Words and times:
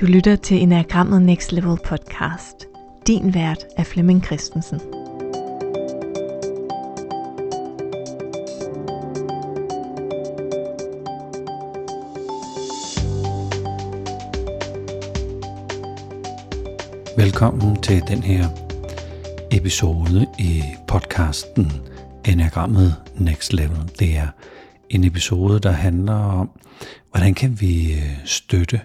Du 0.00 0.06
lytter 0.06 0.36
til 0.36 0.62
Enagrammet 0.62 1.22
Next 1.22 1.52
Level 1.52 1.78
podcast. 1.84 2.66
Din 3.06 3.34
vært 3.34 3.66
er 3.76 3.84
Flemming 3.84 4.24
Christensen. 4.24 4.80
Velkommen 17.16 17.82
til 17.82 18.02
den 18.08 18.22
her 18.22 18.48
episode 19.50 20.26
i 20.38 20.62
podcasten 20.88 21.72
Enagrammet 22.24 22.96
Next 23.18 23.52
Level. 23.52 23.90
Det 23.98 24.16
er 24.16 24.28
en 24.90 25.04
episode, 25.04 25.60
der 25.60 25.72
handler 25.72 26.14
om, 26.14 26.50
hvordan 27.10 27.34
kan 27.34 27.60
vi 27.60 27.92
øh, 27.92 28.16
støtte 28.24 28.80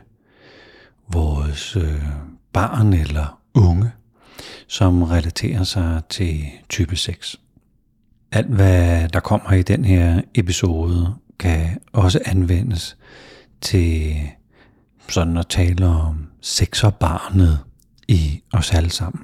vores 1.56 1.76
øh, 1.76 2.06
barn 2.54 2.94
eller 2.94 3.40
unge, 3.54 3.92
som 4.68 5.04
relaterer 5.04 5.64
sig 5.64 6.02
til 6.10 6.46
type 6.70 6.96
6. 6.96 7.36
Alt 8.32 8.48
hvad 8.48 9.10
der 9.10 9.20
kommer 9.20 9.52
i 9.52 9.62
den 9.62 9.86
her 9.86 10.22
episode, 10.34 11.16
kan 11.40 11.78
også 11.94 12.20
anvendes 12.26 12.98
til 13.62 14.16
sådan 15.10 15.38
at 15.38 15.48
tale 15.48 15.86
om 15.86 16.28
sexerbarnet 16.42 17.60
i 18.08 18.42
os 18.54 18.74
alle 18.74 18.90
sammen. 18.90 19.24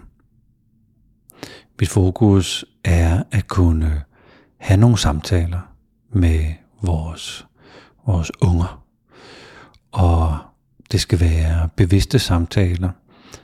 Mit 1.79 1.89
fokus 1.89 2.65
er 2.83 3.23
at 3.31 3.47
kunne 3.47 4.03
have 4.57 4.77
nogle 4.77 4.97
samtaler 4.97 5.59
med 6.09 6.45
vores, 6.81 7.45
vores 8.07 8.31
unger. 8.41 8.83
Og 9.91 10.50
det 10.91 11.01
skal 11.01 11.19
være 11.19 11.69
bevidste 11.75 12.19
samtaler, 12.19 12.89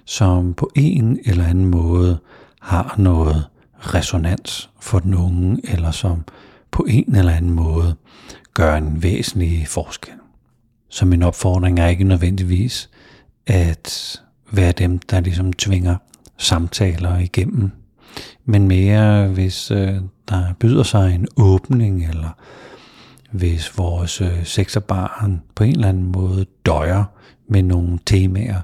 som 0.06 0.54
på 0.54 0.72
en 0.76 1.20
eller 1.26 1.46
anden 1.46 1.66
måde 1.66 2.18
har 2.62 2.96
noget 2.98 3.46
resonans 3.80 4.70
for 4.80 5.00
den 5.00 5.14
unge, 5.14 5.60
eller 5.64 5.92
som 5.92 6.24
på 6.72 6.86
en 6.90 7.16
eller 7.16 7.32
anden 7.32 7.52
måde 7.52 7.96
gør 8.54 8.76
en 8.76 9.04
væsentlig 9.04 9.68
forskel. 9.68 10.14
Så 10.90 11.06
min 11.06 11.24
opfordring 11.24 11.80
er 11.80 11.88
ikke 11.88 12.04
nødvendigvis 12.04 12.90
at 13.48 14.22
være 14.52 14.72
dem, 14.72 15.00
der 15.00 15.20
ligesom 15.20 15.54
tvinger 15.54 15.96
samtaler 16.38 17.18
igennem, 17.18 17.72
men 18.46 18.68
mere 18.68 19.28
hvis 19.28 19.72
øh, 19.72 19.96
der 20.30 20.54
byder 20.60 20.84
sig 20.84 21.16
en 21.16 21.28
åbning, 21.38 22.10
eller 22.10 22.30
hvis 23.32 23.78
vores 23.78 24.22
øh, 24.22 24.46
sexerbarn 24.46 25.42
på 25.56 25.64
en 25.64 25.72
eller 25.72 25.90
anden 25.90 26.12
måde 26.12 26.46
døjer 26.66 27.04
med 27.50 27.64
nogle 27.64 28.00
temaer, 28.06 28.62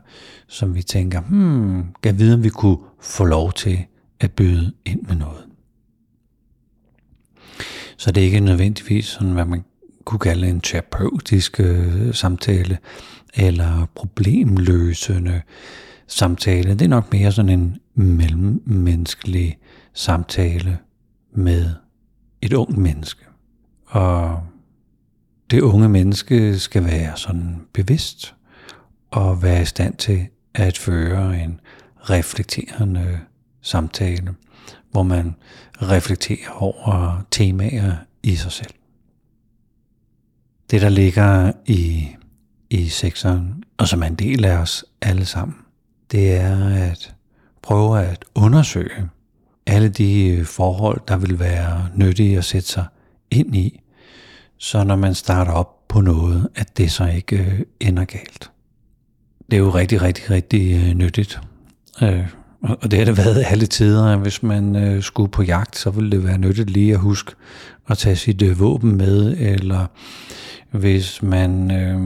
som 0.48 0.76
vi 0.76 0.84
tænker, 0.84 1.22
hmm, 1.22 1.86
kan 2.04 2.20
vide, 2.20 2.34
om 2.34 2.44
vi 2.44 2.50
kunne 2.50 2.78
få 3.02 3.26
lov 3.26 3.54
til 3.54 3.86
at 4.20 4.32
byde 4.32 4.74
ind 4.86 5.02
med 5.02 5.16
noget. 5.16 5.44
Så 7.98 8.12
det 8.12 8.22
er 8.22 8.26
ikke 8.26 8.40
nødvendigvis 8.40 9.06
sådan, 9.06 9.34
hvad 9.34 9.46
man 9.46 9.64
kunne 10.06 10.20
kalde 10.20 10.48
en 10.48 10.62
terapeutisk 10.62 11.60
øh, 11.60 12.14
samtale, 12.14 12.78
eller 13.34 13.88
problemløsende 13.96 15.42
samtale. 16.08 16.70
Det 16.74 16.82
er 16.82 16.90
nok 16.90 17.14
mere 17.14 17.32
sådan 17.32 17.50
en 17.50 17.78
mellemmenneskelig 17.96 19.58
samtale 19.94 20.78
med 21.36 21.70
et 22.42 22.54
ungt 22.54 22.78
menneske. 22.78 23.26
Og 23.86 24.44
det 25.54 25.62
unge 25.62 25.90
menneske 25.90 26.60
skal 26.60 26.86
være 26.86 27.18
sådan 27.18 27.62
bevidst 27.74 28.36
og 29.12 29.44
være 29.44 29.62
i 29.62 29.66
stand 29.66 29.98
til 29.98 30.28
at 30.54 30.78
føre 30.78 31.44
en 31.44 31.60
reflekterende 31.98 33.20
samtale, 33.62 34.36
hvor 34.92 35.04
man 35.04 35.36
reflekterer 35.74 36.50
over 36.50 37.26
temaer 37.32 37.96
i 38.24 38.36
sig 38.36 38.52
selv. 38.52 38.74
Det, 40.72 40.82
der 40.82 40.90
ligger 40.90 41.52
i, 41.66 42.08
i 42.70 42.88
sekseren, 42.88 43.64
og 43.78 43.88
som 43.88 44.04
er 44.04 44.08
en 44.08 44.16
del 44.16 44.46
af 44.46 44.58
os 44.58 44.86
alle 45.02 45.26
sammen, 45.26 45.58
det 46.12 46.36
er 46.36 46.70
at 46.70 47.16
prøve 47.62 48.02
at 48.02 48.26
undersøge 48.36 49.10
alle 49.66 49.90
de 49.90 50.46
forhold, 50.46 51.02
der 51.08 51.18
vil 51.18 51.40
være 51.40 51.90
nyttige 51.96 52.38
at 52.38 52.46
sætte 52.46 52.68
sig 52.68 52.86
ind 53.32 53.56
i, 53.56 53.83
så 54.58 54.84
når 54.84 54.96
man 54.96 55.14
starter 55.14 55.52
op 55.52 55.88
på 55.88 56.02
noget, 56.02 56.48
at 56.56 56.78
det 56.78 56.92
så 56.92 57.06
ikke 57.06 57.38
øh, 57.38 57.60
ender 57.80 58.06
galt. 58.06 58.52
Det 59.52 59.58
er 59.58 59.62
jo 59.64 59.70
rigtig, 59.70 60.02
rigtig, 60.02 60.30
rigtig 60.30 60.74
øh, 60.74 60.94
nyttigt. 60.94 61.40
Øh, 62.02 62.28
og 62.62 62.92
det 62.92 63.00
har 63.00 63.06
det 63.06 63.18
været 63.26 63.44
alle 63.48 63.66
tider. 63.66 64.18
Hvis 64.18 64.44
man 64.44 64.76
øh, 64.76 65.04
skulle 65.04 65.32
på 65.32 65.44
jagt, 65.44 65.78
så 65.78 65.90
ville 65.90 66.12
det 66.12 66.24
være 66.24 66.38
nyttigt 66.38 66.70
lige 66.70 66.94
at 66.94 67.00
huske 67.00 67.32
at 67.88 67.98
tage 67.98 68.16
sit 68.16 68.42
øh, 68.42 68.60
våben 68.60 68.98
med, 68.98 69.38
eller 69.38 69.86
hvis 70.72 71.24
man 71.24 71.72
øh, 71.72 72.02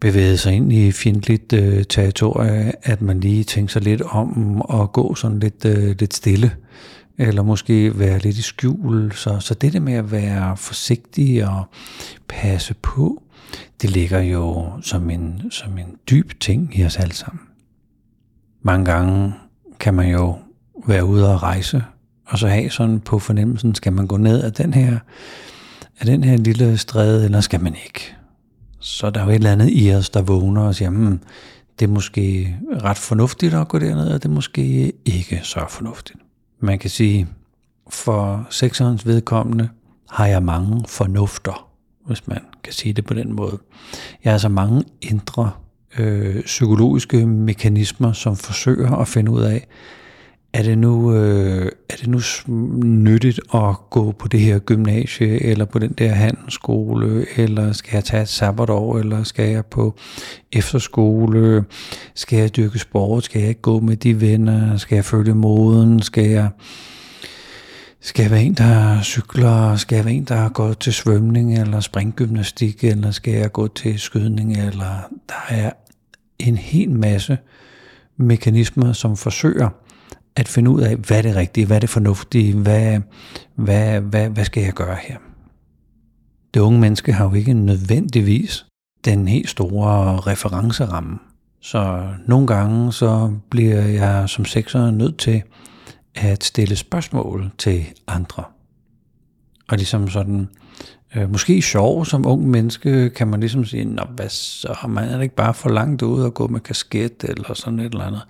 bevægede 0.00 0.36
sig 0.36 0.52
ind 0.52 0.72
i 0.72 0.92
fjendtligt 0.92 1.52
øh, 1.52 1.84
territorie, 1.84 2.72
at 2.82 3.02
man 3.02 3.20
lige 3.20 3.44
tænker 3.44 3.72
sig 3.72 3.82
lidt 3.82 4.02
om 4.02 4.62
at 4.80 4.92
gå 4.92 5.14
sådan 5.14 5.38
lidt, 5.38 5.64
øh, 5.64 5.96
lidt 5.98 6.14
stille, 6.14 6.52
eller 7.18 7.42
måske 7.42 7.98
være 7.98 8.18
lidt 8.18 8.36
i 8.36 8.42
skjul. 8.42 9.12
Så, 9.12 9.40
så 9.40 9.54
det 9.54 9.72
der 9.72 9.80
med 9.80 9.92
at 9.92 10.12
være 10.12 10.56
forsigtig 10.56 11.48
og 11.48 11.64
passe 12.28 12.74
på, 12.74 13.22
det 13.82 13.90
ligger 13.90 14.20
jo 14.20 14.72
som 14.82 15.10
en, 15.10 15.42
som 15.50 15.78
en 15.78 15.96
dyb 16.10 16.40
ting 16.40 16.78
i 16.78 16.84
os 16.84 16.96
alle 16.96 17.14
sammen. 17.14 17.40
Mange 18.62 18.84
gange 18.84 19.34
kan 19.80 19.94
man 19.94 20.10
jo 20.10 20.36
være 20.86 21.04
ude 21.04 21.32
og 21.32 21.42
rejse, 21.42 21.84
og 22.26 22.38
så 22.38 22.48
have 22.48 22.70
sådan 22.70 23.00
på 23.00 23.18
fornemmelsen, 23.18 23.74
skal 23.74 23.92
man 23.92 24.06
gå 24.06 24.16
ned 24.16 24.42
af 24.42 24.52
den 24.52 24.74
her, 24.74 24.98
af 26.00 26.06
den 26.06 26.24
her 26.24 26.36
lille 26.36 26.78
stræde, 26.78 27.24
eller 27.24 27.40
skal 27.40 27.60
man 27.60 27.74
ikke? 27.74 28.14
Så 28.80 29.10
der 29.10 29.20
er 29.20 29.24
jo 29.24 29.30
et 29.30 29.34
eller 29.34 29.52
andet 29.52 29.70
i 29.72 29.94
os, 29.94 30.10
der 30.10 30.22
vågner 30.22 30.62
og 30.62 30.74
siger, 30.74 30.90
hmm, 30.90 31.20
det 31.78 31.84
er 31.84 31.90
måske 31.90 32.56
ret 32.82 32.98
fornuftigt 32.98 33.54
at 33.54 33.68
gå 33.68 33.78
derned, 33.78 34.08
og 34.08 34.22
det 34.22 34.28
er 34.28 34.32
måske 34.32 34.92
ikke 35.04 35.40
så 35.42 35.64
fornuftigt. 35.68 36.18
Man 36.60 36.78
kan 36.78 36.90
sige, 36.90 37.26
for 37.90 38.46
sekserens 38.50 39.06
vedkommende 39.06 39.68
har 40.10 40.26
jeg 40.26 40.42
mange 40.42 40.84
fornufter, 40.88 41.70
hvis 42.06 42.26
man 42.26 42.40
kan 42.64 42.72
sige 42.72 42.92
det 42.92 43.04
på 43.04 43.14
den 43.14 43.32
måde. 43.32 43.58
Jeg 44.24 44.32
har 44.32 44.38
så 44.38 44.48
mange 44.48 44.84
indre 45.02 45.50
øh, 45.98 46.42
psykologiske 46.42 47.26
mekanismer, 47.26 48.12
som 48.12 48.36
forsøger 48.36 48.96
at 48.96 49.08
finde 49.08 49.30
ud 49.30 49.42
af, 49.42 49.66
er 50.52 50.62
det 50.62 50.78
nu, 50.78 51.14
øh, 51.14 51.72
er 51.88 51.96
det 51.96 52.06
nu 52.06 52.20
nyttigt 52.86 53.40
at 53.54 53.76
gå 53.90 54.12
på 54.12 54.28
det 54.28 54.40
her 54.40 54.58
gymnasie, 54.58 55.42
eller 55.42 55.64
på 55.64 55.78
den 55.78 55.92
der 55.92 56.12
handelsskole, 56.12 57.26
eller 57.36 57.72
skal 57.72 57.96
jeg 57.96 58.04
tage 58.04 58.22
et 58.22 58.28
sabbatår, 58.28 58.98
eller 58.98 59.22
skal 59.22 59.50
jeg 59.50 59.66
på 59.66 59.94
efterskole, 60.52 61.64
skal 62.14 62.38
jeg 62.38 62.56
dyrke 62.56 62.78
sport, 62.78 63.24
skal 63.24 63.40
jeg 63.40 63.48
ikke 63.48 63.60
gå 63.60 63.80
med 63.80 63.96
de 63.96 64.20
venner, 64.20 64.76
skal 64.76 64.94
jeg 64.96 65.04
følge 65.04 65.34
moden, 65.34 66.02
skal 66.02 66.24
jeg, 66.24 66.48
skal 68.00 68.22
jeg 68.22 68.30
være 68.30 68.42
en, 68.42 68.54
der 68.54 69.02
cykler, 69.02 69.76
skal 69.76 69.96
jeg 69.96 70.04
være 70.04 70.14
en, 70.14 70.24
der 70.24 70.48
går 70.48 70.72
til 70.72 70.92
svømning, 70.92 71.58
eller 71.58 71.80
springgymnastik, 71.80 72.84
eller 72.84 73.10
skal 73.10 73.32
jeg 73.32 73.52
gå 73.52 73.68
til 73.68 73.98
skydning, 73.98 74.56
eller 74.56 75.10
der 75.28 75.54
er 75.54 75.70
en 76.38 76.56
hel 76.56 76.90
masse 76.90 77.38
mekanismer, 78.16 78.92
som 78.92 79.16
forsøger 79.16 79.68
at 80.38 80.48
finde 80.48 80.70
ud 80.70 80.80
af, 80.80 80.96
hvad 80.96 81.18
er 81.18 81.22
det 81.22 81.36
rigtige, 81.36 81.66
hvad 81.66 81.76
er 81.76 81.80
det 81.80 81.90
fornuftige, 81.90 82.54
hvad, 82.54 83.00
hvad, 83.54 84.00
hvad, 84.00 84.30
hvad 84.30 84.44
skal 84.44 84.62
jeg 84.62 84.72
gøre 84.72 84.96
her? 85.08 85.16
Det 86.54 86.60
unge 86.60 86.80
menneske 86.80 87.12
har 87.12 87.24
jo 87.24 87.34
ikke 87.34 87.54
nødvendigvis 87.54 88.66
den 89.04 89.28
helt 89.28 89.48
store 89.48 90.16
referenceramme. 90.16 91.18
Så 91.60 92.08
nogle 92.26 92.46
gange 92.46 92.92
så 92.92 93.32
bliver 93.50 93.80
jeg 93.80 94.28
som 94.28 94.44
sekser 94.44 94.90
nødt 94.90 95.18
til 95.18 95.42
at 96.14 96.44
stille 96.44 96.76
spørgsmål 96.76 97.50
til 97.58 97.86
andre. 98.06 98.44
Og 99.68 99.76
ligesom 99.76 100.08
sådan, 100.08 100.48
øh, 101.16 101.32
måske 101.32 101.62
sjov 101.62 102.04
som 102.04 102.26
ung 102.26 102.48
menneske, 102.48 103.10
kan 103.10 103.28
man 103.28 103.40
ligesom 103.40 103.64
sige, 103.64 103.84
Nå, 103.84 104.02
hvad 104.16 104.28
så, 104.28 104.76
man 104.88 105.08
er 105.08 105.20
ikke 105.20 105.34
bare 105.34 105.54
for 105.54 105.68
langt 105.68 106.02
ud 106.02 106.22
og 106.22 106.34
gå 106.34 106.46
med 106.46 106.60
kasket 106.60 107.24
eller 107.24 107.54
sådan 107.54 107.80
et 107.80 107.92
eller 107.92 108.04
andet. 108.04 108.22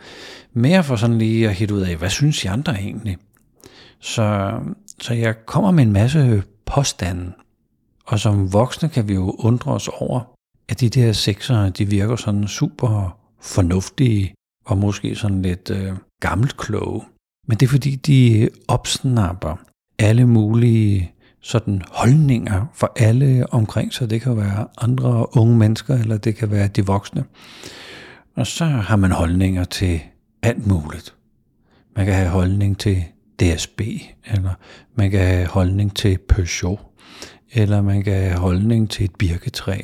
Mere 0.53 0.85
for 0.85 0.97
sådan 0.97 1.19
lige 1.19 1.49
at 1.49 1.55
hitte 1.55 1.75
ud 1.75 1.81
af, 1.81 1.97
hvad 1.97 2.11
synes 2.11 2.41
de 2.41 2.51
andre 2.51 2.75
egentlig? 2.75 3.17
Så, 4.01 4.59
så 5.01 5.15
jeg 5.15 5.47
kommer 5.47 5.71
med 5.71 5.85
en 5.85 5.93
masse 5.93 6.43
påstande, 6.67 7.33
og 8.07 8.19
som 8.19 8.53
voksne 8.53 8.89
kan 8.89 9.09
vi 9.09 9.15
jo 9.15 9.37
undre 9.39 9.73
os 9.73 9.89
over, 9.89 10.21
at 10.69 10.81
de 10.81 10.89
der 10.89 11.13
sekser, 11.13 11.69
de 11.69 11.85
virker 11.85 12.17
sådan 12.17 12.49
super 12.49 13.19
fornuftige, 13.41 14.35
og 14.67 14.79
måske 14.79 15.15
sådan 15.15 15.43
lidt 15.43 15.71
øh, 15.71 15.93
gammelt 16.21 16.57
kloge. 16.57 17.03
Men 17.47 17.59
det 17.59 17.67
er 17.67 17.71
fordi, 17.71 17.97
de 17.97 18.49
opsnapper 18.69 19.57
alle 19.99 20.27
mulige 20.27 21.13
sådan 21.41 21.83
holdninger 21.91 22.67
for 22.75 22.93
alle 22.97 23.53
omkring, 23.53 23.93
så 23.93 24.07
det 24.07 24.21
kan 24.21 24.37
være 24.37 24.67
andre 24.79 25.37
unge 25.37 25.57
mennesker, 25.57 25.95
eller 25.95 26.17
det 26.19 26.37
kan 26.37 26.51
være 26.51 26.69
de 26.69 26.87
voksne. 26.87 27.25
Og 28.37 28.47
så 28.47 28.65
har 28.65 28.97
man 28.97 29.11
holdninger 29.11 29.65
til 29.65 30.01
alt 30.43 30.67
muligt. 30.67 31.15
Man 31.97 32.07
kan 32.07 32.15
have 32.15 32.29
holdning 32.29 32.79
til 32.79 33.05
DSB, 33.41 33.81
eller 34.27 34.55
man 34.95 35.11
kan 35.11 35.21
have 35.21 35.47
holdning 35.47 35.97
til 35.97 36.19
Peugeot, 36.29 36.81
eller 37.53 37.83
man 37.83 38.03
kan 38.03 38.15
have 38.15 38.39
holdning 38.39 38.91
til 38.91 39.05
et 39.05 39.17
birketræ, 39.19 39.81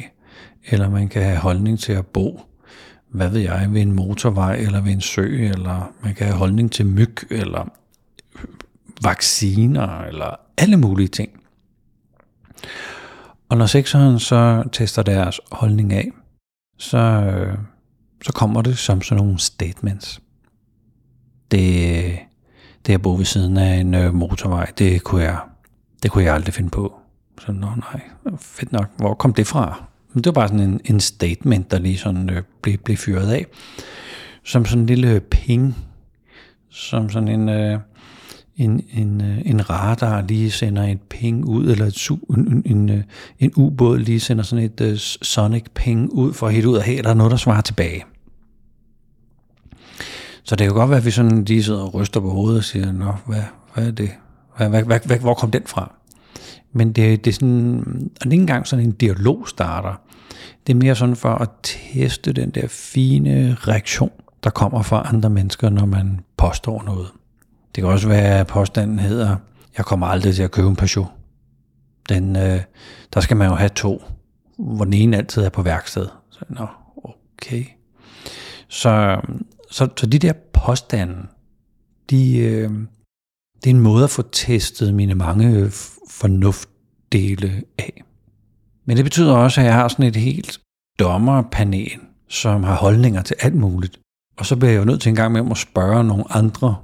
eller 0.67 0.91
man 0.91 1.09
kan 1.09 1.23
have 1.23 1.37
holdning 1.37 1.79
til 1.79 1.93
at 1.93 2.07
bo, 2.07 2.41
hvad 3.11 3.29
ved 3.29 3.41
jeg, 3.41 3.69
ved 3.71 3.83
en 3.83 3.93
motorvej, 3.93 4.55
eller 4.55 4.81
ved 4.81 4.93
en 4.93 5.00
sø, 5.00 5.25
eller 5.25 5.93
man 6.03 6.15
kan 6.15 6.27
have 6.27 6.39
holdning 6.39 6.73
til 6.73 6.87
myg, 6.87 7.17
eller 7.31 7.69
vacciner, 9.03 10.00
eller 10.00 10.37
alle 10.59 10.77
mulige 10.77 11.09
ting. 11.09 11.44
Og 13.49 13.56
når 13.56 13.66
sekseren 13.66 14.19
så 14.19 14.64
tester 14.72 15.02
deres 15.02 15.40
holdning 15.52 15.93
af, 15.93 16.11
så, 16.78 17.22
så 18.25 18.32
kommer 18.32 18.62
det 18.62 18.78
som 18.78 19.02
sådan 19.02 19.25
nogle 19.25 19.38
statements. 19.38 20.20
Det, 21.50 22.19
det 22.87 22.94
at 22.94 23.02
bo 23.02 23.14
ved 23.14 23.25
siden 23.25 23.56
af 23.56 23.75
en 23.75 23.94
øh, 23.94 24.14
motorvej, 24.14 24.72
det 24.78 25.02
kunne 25.02 25.22
jeg, 25.22 25.38
det 26.02 26.11
kunne 26.11 26.25
jeg 26.25 26.34
aldrig 26.34 26.55
finde 26.55 26.70
på. 26.70 27.00
Så 27.40 27.52
nå 27.52 27.66
nej, 27.66 28.00
fedt 28.40 28.72
nok. 28.72 28.90
Hvor 28.96 29.14
kom 29.14 29.34
det 29.34 29.46
fra? 29.46 29.84
Men 30.12 30.25
det 30.25 30.26
var 30.26 30.40
bare 30.40 30.49
sådan 30.49 30.61
en, 30.61 30.81
en 30.84 31.00
statement, 31.00 31.70
der 31.70 31.78
lige 31.78 31.99
sådan 31.99 32.31
øh, 32.31 32.43
blev, 32.62 32.78
blev 32.78 32.96
fyret 32.96 33.32
af. 33.32 33.46
Som 34.44 34.64
sådan 34.64 34.81
en 34.81 34.87
lille 34.87 35.20
ping. 35.20 35.76
Som 36.70 37.11
sådan 37.11 37.28
en, 37.28 37.49
øh, 37.49 37.78
en, 38.56 38.85
en, 38.93 39.21
øh, 39.21 39.39
en 39.45 39.71
radar 39.71 40.23
lige 40.23 40.51
sender 40.51 40.83
et 40.83 41.01
ping 41.03 41.45
ud, 41.45 41.67
eller 41.67 41.87
et 41.87 41.95
su, 41.95 42.17
en, 42.37 42.49
en, 42.49 42.62
en, 42.77 42.91
øh, 42.91 43.03
en 43.39 43.53
ubåd 43.56 43.99
lige 43.99 44.21
sender 44.21 44.45
sådan 44.45 44.65
et 44.65 44.81
uh, 44.81 44.97
sonic 45.23 45.65
ping 45.75 46.12
ud, 46.12 46.33
for 46.33 46.47
at 46.47 46.55
helt 46.55 46.67
ud 46.67 46.77
af, 46.77 46.83
her 46.83 47.03
der 47.03 47.11
er 47.11 47.15
noget, 47.15 47.31
der 47.31 47.37
svarer 47.37 47.61
tilbage. 47.61 48.05
Så 50.45 50.56
det 50.56 50.67
kan 50.67 50.75
godt 50.75 50.91
være, 50.91 50.99
at 50.99 51.05
vi 51.05 51.11
sådan 51.11 51.45
lige 51.45 51.65
sidder 51.65 51.81
og 51.81 51.95
ryster 51.95 52.21
på 52.21 52.31
hovedet 52.31 52.59
og 52.59 52.65
siger, 52.65 52.93
Nå, 52.93 53.12
hvad, 53.27 53.43
hvad 53.75 53.87
er 53.87 53.91
det? 53.91 54.11
Hvad, 54.57 54.69
hvad, 54.69 54.83
hvad, 54.83 55.00
hvad, 55.05 55.19
hvor 55.19 55.35
kom 55.35 55.50
den 55.50 55.62
fra? 55.67 55.95
Men 56.73 56.93
det, 56.93 57.25
det 57.25 57.31
er 57.31 57.35
sådan, 57.35 57.79
og 58.21 58.25
det 58.25 58.27
er 58.27 58.33
ikke 58.33 58.41
engang 58.41 58.67
sådan 58.67 58.85
en 58.85 58.93
dialog 58.93 59.49
starter. 59.49 60.00
Det 60.67 60.73
er 60.73 60.77
mere 60.77 60.95
sådan 60.95 61.17
for 61.17 61.35
at 61.35 61.50
teste 61.62 62.33
den 62.33 62.50
der 62.50 62.67
fine 62.69 63.57
reaktion, 63.61 64.11
der 64.45 64.50
kommer 64.50 64.83
fra 64.83 65.09
andre 65.15 65.31
mennesker, 65.31 65.71
når 65.71 65.87
man 65.87 66.21
påstår 66.37 66.83
noget. 66.83 67.07
Det 67.75 67.82
kan 67.82 67.85
også 67.85 68.09
være, 68.09 68.41
at 68.41 68.47
påstanden 68.47 68.99
hedder, 68.99 69.37
jeg 69.76 69.85
kommer 69.85 70.06
aldrig 70.06 70.35
til 70.35 70.43
at 70.43 70.50
købe 70.50 70.69
en 70.69 70.76
Peugeot. 70.76 71.11
Den, 72.09 72.37
øh, 72.37 72.61
der 73.15 73.21
skal 73.21 73.37
man 73.37 73.49
jo 73.49 73.55
have 73.55 73.69
to, 73.69 74.03
hvor 74.59 74.85
den 74.85 74.93
ene 74.93 75.17
altid 75.17 75.43
er 75.43 75.49
på 75.49 75.62
værksted. 75.62 76.06
Så, 76.31 76.44
nå, 76.49 76.67
okay. 76.97 77.65
Så, 78.69 79.21
så, 79.71 79.88
så 79.97 80.06
de 80.06 80.19
der 80.19 80.32
påstande, 80.53 81.17
de, 82.11 82.38
øh, 82.38 82.71
det 83.55 83.71
er 83.71 83.75
en 83.75 83.81
måde 83.81 84.05
at 84.05 84.11
få 84.11 84.23
testet 84.23 84.94
mine 84.94 85.15
mange 85.15 85.49
øh, 85.49 85.71
fornuftdele 86.11 87.62
af. 87.79 88.03
Men 88.85 88.97
det 88.97 89.05
betyder 89.05 89.37
også, 89.37 89.61
at 89.61 89.67
jeg 89.67 89.75
har 89.75 89.88
sådan 89.88 90.05
et 90.05 90.17
helt 90.17 90.61
dommerpanel, 90.99 91.91
som 92.29 92.62
har 92.62 92.75
holdninger 92.75 93.23
til 93.23 93.37
alt 93.41 93.55
muligt. 93.55 94.00
Og 94.37 94.47
så 94.47 94.56
bliver 94.56 94.73
jeg 94.73 94.79
jo 94.79 94.85
nødt 94.85 95.00
til 95.00 95.11
en 95.11 95.17
gang 95.17 95.32
med 95.32 95.50
at 95.50 95.56
spørge 95.56 96.05
nogle 96.05 96.25
andre 96.31 96.76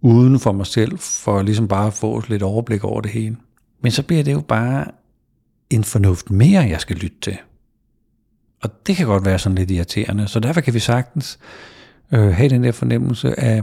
uden 0.00 0.40
for 0.40 0.52
mig 0.52 0.66
selv, 0.66 0.98
for 0.98 1.42
ligesom 1.42 1.68
bare 1.68 1.86
at 1.86 1.92
få 1.92 2.22
lidt 2.28 2.42
overblik 2.42 2.84
over 2.84 3.00
det 3.00 3.10
hele. 3.10 3.36
Men 3.82 3.92
så 3.92 4.02
bliver 4.02 4.24
det 4.24 4.32
jo 4.32 4.40
bare 4.40 4.84
en 5.70 5.84
fornuft 5.84 6.30
mere, 6.30 6.62
jeg 6.62 6.80
skal 6.80 6.96
lytte 6.96 7.16
til. 7.20 7.36
Og 8.62 8.86
det 8.86 8.96
kan 8.96 9.06
godt 9.06 9.24
være 9.24 9.38
sådan 9.38 9.58
lidt 9.58 9.70
irriterende, 9.70 10.28
så 10.28 10.40
derfor 10.40 10.60
kan 10.60 10.74
vi 10.74 10.78
sagtens 10.78 11.38
øh, 12.12 12.28
have 12.28 12.48
den 12.48 12.64
der 12.64 12.72
fornemmelse 12.72 13.40
af, 13.40 13.62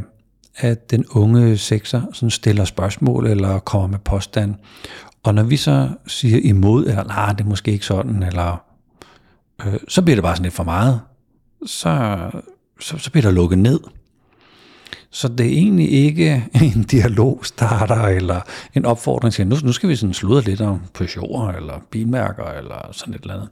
at 0.56 0.92
den 0.92 1.06
unge 1.10 1.58
sekser 1.58 2.02
sådan 2.14 2.30
stiller 2.30 2.66
spørgsmål 2.66 3.28
eller 3.28 3.60
kommer 3.60 3.88
med 3.88 4.00
påstand. 4.00 4.56
Og 5.24 5.36
når 5.36 5.44
vi 5.44 5.58
så 5.58 5.90
siger 6.08 6.40
imod, 6.44 6.86
eller 6.86 7.04
nej, 7.04 7.34
det 7.34 7.42
er 7.42 7.50
måske 7.50 7.72
ikke 7.72 7.86
sådan, 7.86 8.24
eller 8.24 8.64
øh, 9.66 9.74
så 9.88 10.02
bliver 10.02 10.16
det 10.16 10.24
bare 10.24 10.36
sådan 10.36 10.44
lidt 10.44 10.54
for 10.54 10.64
meget, 10.64 11.02
så, 11.66 12.18
så, 12.80 12.98
så 12.98 13.12
bliver 13.12 13.24
der 13.24 13.32
lukket 13.32 13.60
ned. 13.60 13.80
Så 15.10 15.28
det 15.28 15.46
er 15.46 15.50
egentlig 15.50 15.92
ikke 15.92 16.46
en 16.76 16.84
dialog 16.84 17.46
starter 17.46 18.02
eller 18.02 18.42
en 18.74 18.86
opfordring 18.86 19.34
til, 19.34 19.48
nu, 19.48 19.56
nu 19.64 19.72
skal 19.72 19.90
vi 19.90 19.96
sådan 19.96 20.14
sludre 20.14 20.42
lidt 20.42 20.62
om 20.62 20.82
Peugeot 20.94 21.56
eller 21.56 21.74
bilmærker 21.92 22.46
eller 22.46 22.90
sådan 22.92 23.14
et 23.14 23.22
eller 23.22 23.34
andet. 23.34 23.50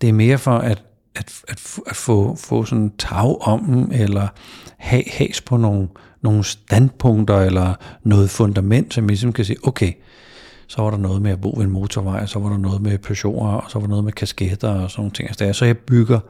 Det 0.00 0.08
er 0.08 0.12
mere 0.12 0.38
for 0.38 0.58
at, 0.58 0.82
at, 1.14 1.42
at, 1.48 1.78
at 1.86 1.96
få, 1.96 2.36
få 2.36 2.64
sådan 2.64 2.92
tag 2.98 3.40
om 3.40 3.64
dem, 3.64 3.90
eller 3.92 4.28
have 4.76 5.04
has 5.06 5.40
på 5.40 5.56
nogle, 5.56 5.88
nogle 6.22 6.44
standpunkter 6.44 7.36
eller 7.36 7.74
noget 8.04 8.30
fundament, 8.30 8.94
som 8.94 9.04
vi 9.04 9.08
ligesom 9.08 9.32
kan 9.32 9.44
sige, 9.44 9.58
okay, 9.62 9.92
så 10.66 10.82
var 10.82 10.90
der 10.90 10.98
noget 10.98 11.22
med 11.22 11.30
at 11.30 11.40
bo 11.40 11.54
ved 11.56 11.64
en 11.64 11.70
motorvej, 11.70 12.26
så 12.26 12.38
var 12.38 12.48
der 12.48 12.58
noget 12.58 12.82
med 12.82 12.98
Peugeot, 12.98 13.64
og 13.64 13.70
så 13.70 13.78
var 13.78 13.86
der 13.86 13.90
noget 13.90 14.04
med 14.04 14.12
kasketter 14.12 14.68
og 14.68 14.90
sådan 14.90 15.00
nogle 15.00 15.12
ting. 15.12 15.28
Altså, 15.28 15.52
så 15.52 15.64
jeg 15.64 15.78
bygger 15.78 16.20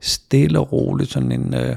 stille 0.00 0.60
og 0.60 0.72
roligt 0.72 1.10
sådan 1.10 1.32
en, 1.32 1.54
øh, 1.54 1.76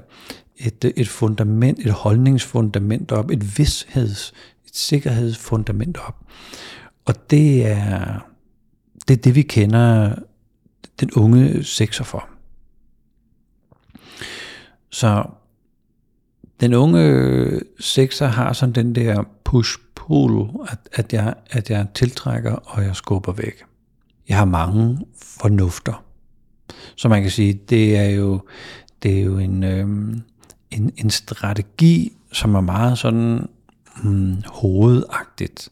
et, 0.60 0.86
øh, 0.86 0.92
et 0.96 1.08
fundament, 1.08 1.80
et 1.80 1.92
holdningsfundament 1.92 3.12
op, 3.12 3.32
et 3.32 3.58
vidsheds, 3.58 4.34
et 4.66 4.76
sikkerhedsfundament 4.76 5.98
op. 6.08 6.16
Og 7.06 7.30
det 7.30 7.66
er 7.66 8.20
det, 9.08 9.18
er 9.18 9.22
det 9.22 9.36
vi 9.36 9.42
kender 9.42 10.16
den 11.00 11.12
unge 11.12 11.64
sekser 11.64 12.04
for. 12.04 12.30
Så 14.90 15.24
den 16.60 16.74
unge 16.74 17.60
sekser 17.80 18.28
har 18.28 18.54
sådan 18.54 18.76
den 18.76 18.96
der 18.96 19.24
push-pull, 19.44 20.50
at, 20.72 20.80
at, 20.92 21.14
jeg, 21.14 21.34
at 21.50 21.70
jeg 21.70 21.88
tiltrækker 21.94 22.52
og 22.52 22.84
jeg 22.84 22.96
skubber 22.96 23.32
væk. 23.32 23.64
Jeg 24.30 24.38
har 24.38 24.46
mange 24.46 25.00
fornufter. 25.22 26.04
Så 26.96 27.10
man 27.10 27.22
kan 27.22 27.32
sige, 27.32 27.54
det 27.54 27.98
er 27.98 28.10
jo, 28.10 28.42
det 29.04 29.20
er 29.20 29.24
jo 29.24 29.38
en, 29.38 29.64
Øh, 29.64 29.88
en, 30.72 30.92
en 30.98 31.10
strategi, 31.10 32.12
som 32.32 32.56
er 32.56 32.62
meget 32.62 32.98
sådan 32.98 33.48
hmm, 34.04 34.44
hovedagtigt. 34.46 35.70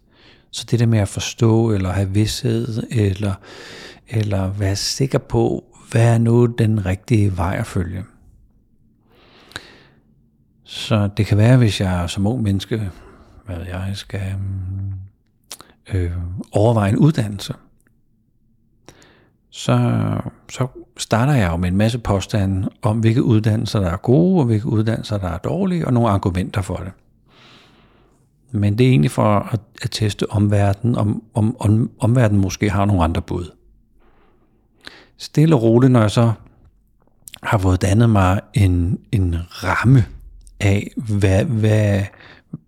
Så 0.52 0.66
det 0.72 0.80
der 0.80 0.86
med 0.86 1.00
at 1.00 1.08
forstå, 1.08 1.72
eller 1.72 1.92
have 1.92 2.10
vidshed, 2.10 2.84
eller, 2.92 3.34
eller 4.08 4.48
være 4.48 4.76
sikker 4.76 5.18
på, 5.18 5.64
hvad 5.92 6.14
er 6.14 6.18
nu 6.18 6.46
den 6.46 6.86
rigtige 6.86 7.38
vej 7.38 7.56
at 7.60 7.68
følge. 7.68 8.04
Så 10.64 11.10
det 11.18 11.26
kan 11.26 11.38
være, 11.38 11.58
hvis 11.58 11.82
jeg 11.82 12.10
som 12.10 12.28
ung 12.28 12.44
menneske, 12.44 12.90
hvad 13.46 13.58
jeg 13.58 13.92
skal 13.94 14.36
mm, 14.40 14.94
øh, 15.94 16.12
overveje 16.52 16.90
en 16.90 16.98
uddannelse, 16.98 17.54
så, 19.58 20.02
så 20.52 20.68
starter 20.98 21.34
jeg 21.34 21.52
jo 21.52 21.58
med 21.58 21.70
en 21.70 21.78
masse 21.78 22.00
påstande 22.00 22.70
om, 22.82 23.00
hvilke 23.00 23.24
uddannelser, 23.24 23.80
der 23.80 23.90
er 23.90 23.98
gode, 23.98 24.40
og 24.40 24.46
hvilke 24.46 24.68
uddannelser, 24.68 25.18
der 25.18 25.28
er 25.28 25.38
dårlige, 25.38 25.88
og 25.88 25.94
nogle 25.94 26.10
argumenter 26.10 26.62
for 26.62 26.76
det. 26.76 26.92
Men 28.52 28.78
det 28.78 28.86
er 28.86 28.90
egentlig 28.90 29.12
for 29.12 29.40
at, 29.40 29.60
at 29.82 29.92
teste 29.92 30.32
omverdenen, 30.32 30.96
om, 30.96 31.24
om, 31.34 31.56
om 31.60 31.92
omverdenen 32.00 32.42
måske 32.42 32.70
har 32.70 32.86
nogle 32.86 33.04
andre 33.04 33.22
bud. 33.22 33.52
Stille 35.18 35.56
og 35.56 35.62
roligt, 35.62 35.92
når 35.92 36.02
jeg 36.02 36.12
så 36.12 36.32
har 37.44 37.58
fået 37.58 37.82
dannet 37.82 38.10
mig 38.10 38.42
en, 38.54 39.00
en 39.12 39.36
ramme 39.50 40.06
af, 40.60 40.92
hvad, 40.96 41.46
hvad, 41.46 42.04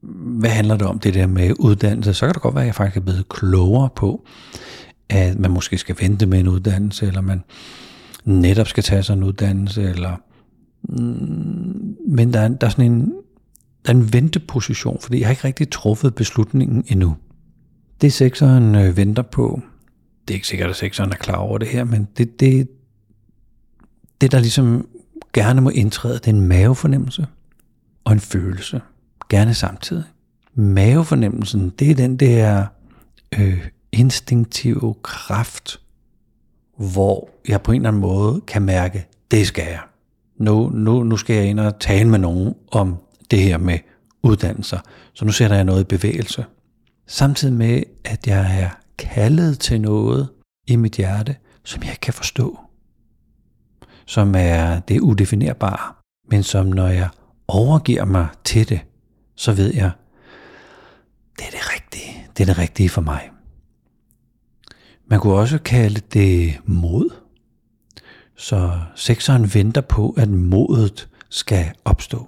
hvad 0.01 0.49
handler 0.49 0.77
det 0.77 0.87
om, 0.87 0.99
det 0.99 1.13
der 1.13 1.27
med 1.27 1.53
uddannelse, 1.59 2.13
så 2.13 2.25
kan 2.25 2.33
det 2.33 2.41
godt 2.41 2.55
være, 2.55 2.63
at 2.63 2.67
jeg 2.67 2.75
faktisk 2.75 2.97
er 2.97 3.01
blevet 3.01 3.29
klogere 3.29 3.89
på, 3.95 4.25
at 5.09 5.39
man 5.39 5.51
måske 5.51 5.77
skal 5.77 5.95
vente 5.99 6.25
med 6.25 6.39
en 6.39 6.47
uddannelse, 6.47 7.07
eller 7.07 7.21
man 7.21 7.43
netop 8.25 8.67
skal 8.67 8.83
tage 8.83 9.03
sig 9.03 9.13
en 9.13 9.23
uddannelse, 9.23 9.83
eller 9.83 10.15
mm, 10.83 11.95
men 12.07 12.33
der 12.33 12.39
er, 12.39 12.47
der 12.47 12.67
er 12.67 12.71
sådan 12.71 12.91
en, 12.91 13.13
der 13.85 13.93
er 13.93 13.97
en 13.97 14.13
venteposition, 14.13 14.97
fordi 15.01 15.19
jeg 15.19 15.27
har 15.27 15.31
ikke 15.31 15.43
rigtig 15.43 15.71
truffet 15.71 16.15
beslutningen 16.15 16.83
endnu. 16.87 17.15
Det 18.01 18.13
sekseren 18.13 18.75
øh, 18.75 18.97
venter 18.97 19.21
på, 19.21 19.61
det 20.27 20.33
er 20.33 20.35
ikke 20.35 20.47
sikkert, 20.47 20.69
at 20.69 20.75
sekseren 20.75 21.11
er 21.11 21.15
klar 21.15 21.35
over 21.35 21.57
det 21.57 21.67
her, 21.67 21.83
men 21.83 22.07
det, 22.17 22.39
det, 22.39 22.67
det 24.21 24.31
der 24.31 24.39
ligesom 24.39 24.87
gerne 25.33 25.61
må 25.61 25.69
indtræde, 25.69 26.13
det 26.13 26.27
er 26.27 26.31
en 26.31 26.47
mavefornemmelse 26.47 27.27
og 28.03 28.13
en 28.13 28.19
følelse. 28.19 28.81
Gerne 29.29 29.53
samtidig. 29.53 30.03
Mavefornemmelsen, 30.53 31.69
det 31.69 31.91
er 31.91 31.95
den 31.95 32.17
der 32.17 32.65
øh, 33.39 33.67
instinktive 33.91 34.95
kraft, 35.03 35.79
hvor 36.77 37.29
jeg 37.47 37.61
på 37.61 37.71
en 37.71 37.75
eller 37.75 37.89
anden 37.89 38.01
måde 38.01 38.41
kan 38.41 38.61
mærke, 38.61 39.07
det 39.31 39.47
skal 39.47 39.65
jeg. 39.65 39.79
Nu, 40.37 40.69
nu, 40.69 41.03
nu 41.03 41.17
skal 41.17 41.35
jeg 41.35 41.45
ind 41.45 41.59
og 41.59 41.79
tale 41.79 42.09
med 42.09 42.19
nogen 42.19 42.55
om 42.71 42.97
det 43.31 43.39
her 43.39 43.57
med 43.57 43.79
uddannelser. 44.23 44.79
Så 45.13 45.25
nu 45.25 45.31
sætter 45.31 45.55
jeg 45.55 45.65
noget 45.65 45.81
i 45.81 45.83
bevægelse. 45.83 46.45
Samtidig 47.07 47.53
med, 47.53 47.83
at 48.05 48.27
jeg 48.27 48.61
er 48.61 48.69
kaldet 48.97 49.59
til 49.59 49.81
noget 49.81 50.29
i 50.67 50.75
mit 50.75 50.93
hjerte, 50.93 51.35
som 51.63 51.83
jeg 51.83 51.91
ikke 51.91 52.01
kan 52.01 52.13
forstå. 52.13 52.59
Som 54.05 54.35
er 54.37 54.79
det 54.79 54.99
udefinerbare. 54.99 55.93
men 56.31 56.43
som 56.43 56.65
når 56.65 56.87
jeg 56.87 57.09
overgiver 57.47 58.05
mig 58.05 58.27
til 58.43 58.69
det, 58.69 58.79
så 59.35 59.53
ved 59.53 59.73
jeg, 59.73 59.91
det 61.37 61.45
er 61.45 61.51
det 61.51 61.73
rigtige. 61.75 62.27
Det 62.37 62.43
er 62.43 62.45
det 62.45 62.57
rigtige 62.57 62.89
for 62.89 63.01
mig. 63.01 63.29
Man 65.09 65.19
kunne 65.19 65.33
også 65.33 65.57
kalde 65.57 66.01
det 66.13 66.59
mod. 66.65 67.09
Så 68.35 68.71
sekseren 68.95 69.53
venter 69.53 69.81
på, 69.81 70.13
at 70.17 70.29
modet 70.29 71.07
skal 71.29 71.65
opstå. 71.85 72.27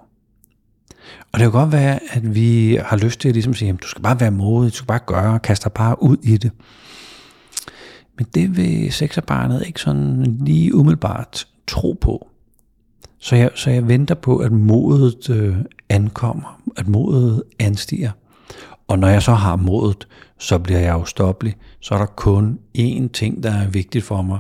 Og 1.31 1.39
det 1.39 1.45
kan 1.45 1.51
godt 1.51 1.71
være, 1.71 1.99
at 2.11 2.35
vi 2.35 2.79
har 2.85 2.97
lyst 2.97 3.19
til 3.19 3.29
at 3.29 3.35
ligesom 3.35 3.53
sige, 3.53 3.69
at 3.69 3.81
du 3.83 3.87
skal 3.87 4.01
bare 4.01 4.19
være 4.19 4.31
modig, 4.31 4.71
du 4.71 4.75
skal 4.75 4.87
bare 4.87 4.99
gøre, 5.05 5.39
kaste 5.39 5.63
dig 5.63 5.73
bare 5.73 6.03
ud 6.03 6.17
i 6.23 6.37
det. 6.37 6.51
Men 8.17 8.27
det 8.35 8.57
vil 8.57 8.91
sekserbarnet 8.91 9.67
ikke 9.67 9.81
sådan 9.81 10.37
lige 10.41 10.75
umiddelbart 10.75 11.47
tro 11.67 11.97
på. 12.01 12.27
Så 13.19 13.35
jeg, 13.35 13.51
så 13.55 13.69
jeg 13.69 13.87
venter 13.87 14.15
på, 14.15 14.37
at 14.37 14.51
modet 14.51 15.29
øh, 15.29 15.55
ankommer, 15.89 16.61
at 16.77 16.87
modet 16.87 17.43
anstiger. 17.59 18.11
Og 18.87 18.99
når 18.99 19.07
jeg 19.07 19.23
så 19.23 19.33
har 19.33 19.55
modet, 19.55 20.07
så 20.39 20.59
bliver 20.59 20.79
jeg 20.79 20.97
ustoppelig. 20.97 21.55
Så 21.79 21.93
er 21.93 21.97
der 21.97 22.05
kun 22.05 22.59
én 22.77 23.07
ting, 23.13 23.43
der 23.43 23.51
er 23.51 23.69
vigtigt 23.69 24.05
for 24.05 24.21
mig. 24.21 24.39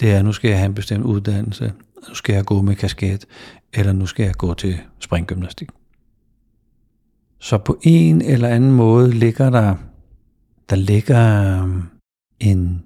Det 0.00 0.12
er, 0.12 0.18
at 0.18 0.24
nu 0.24 0.32
skal 0.32 0.48
jeg 0.48 0.58
have 0.58 0.66
en 0.66 0.74
bestemt 0.74 1.04
uddannelse. 1.04 1.72
Nu 2.08 2.14
skal 2.14 2.34
jeg 2.34 2.44
gå 2.44 2.62
med 2.62 2.74
kasket. 2.74 3.26
Eller 3.72 3.92
nu 3.92 4.06
skal 4.06 4.24
jeg 4.24 4.34
gå 4.34 4.54
til 4.54 4.78
springgymnastik. 4.98 5.68
Så 7.38 7.58
på 7.58 7.78
en 7.82 8.22
eller 8.22 8.48
anden 8.48 8.72
måde 8.72 9.10
ligger 9.10 9.50
der, 9.50 9.74
der 10.70 10.76
ligger 10.76 11.62
en, 12.40 12.82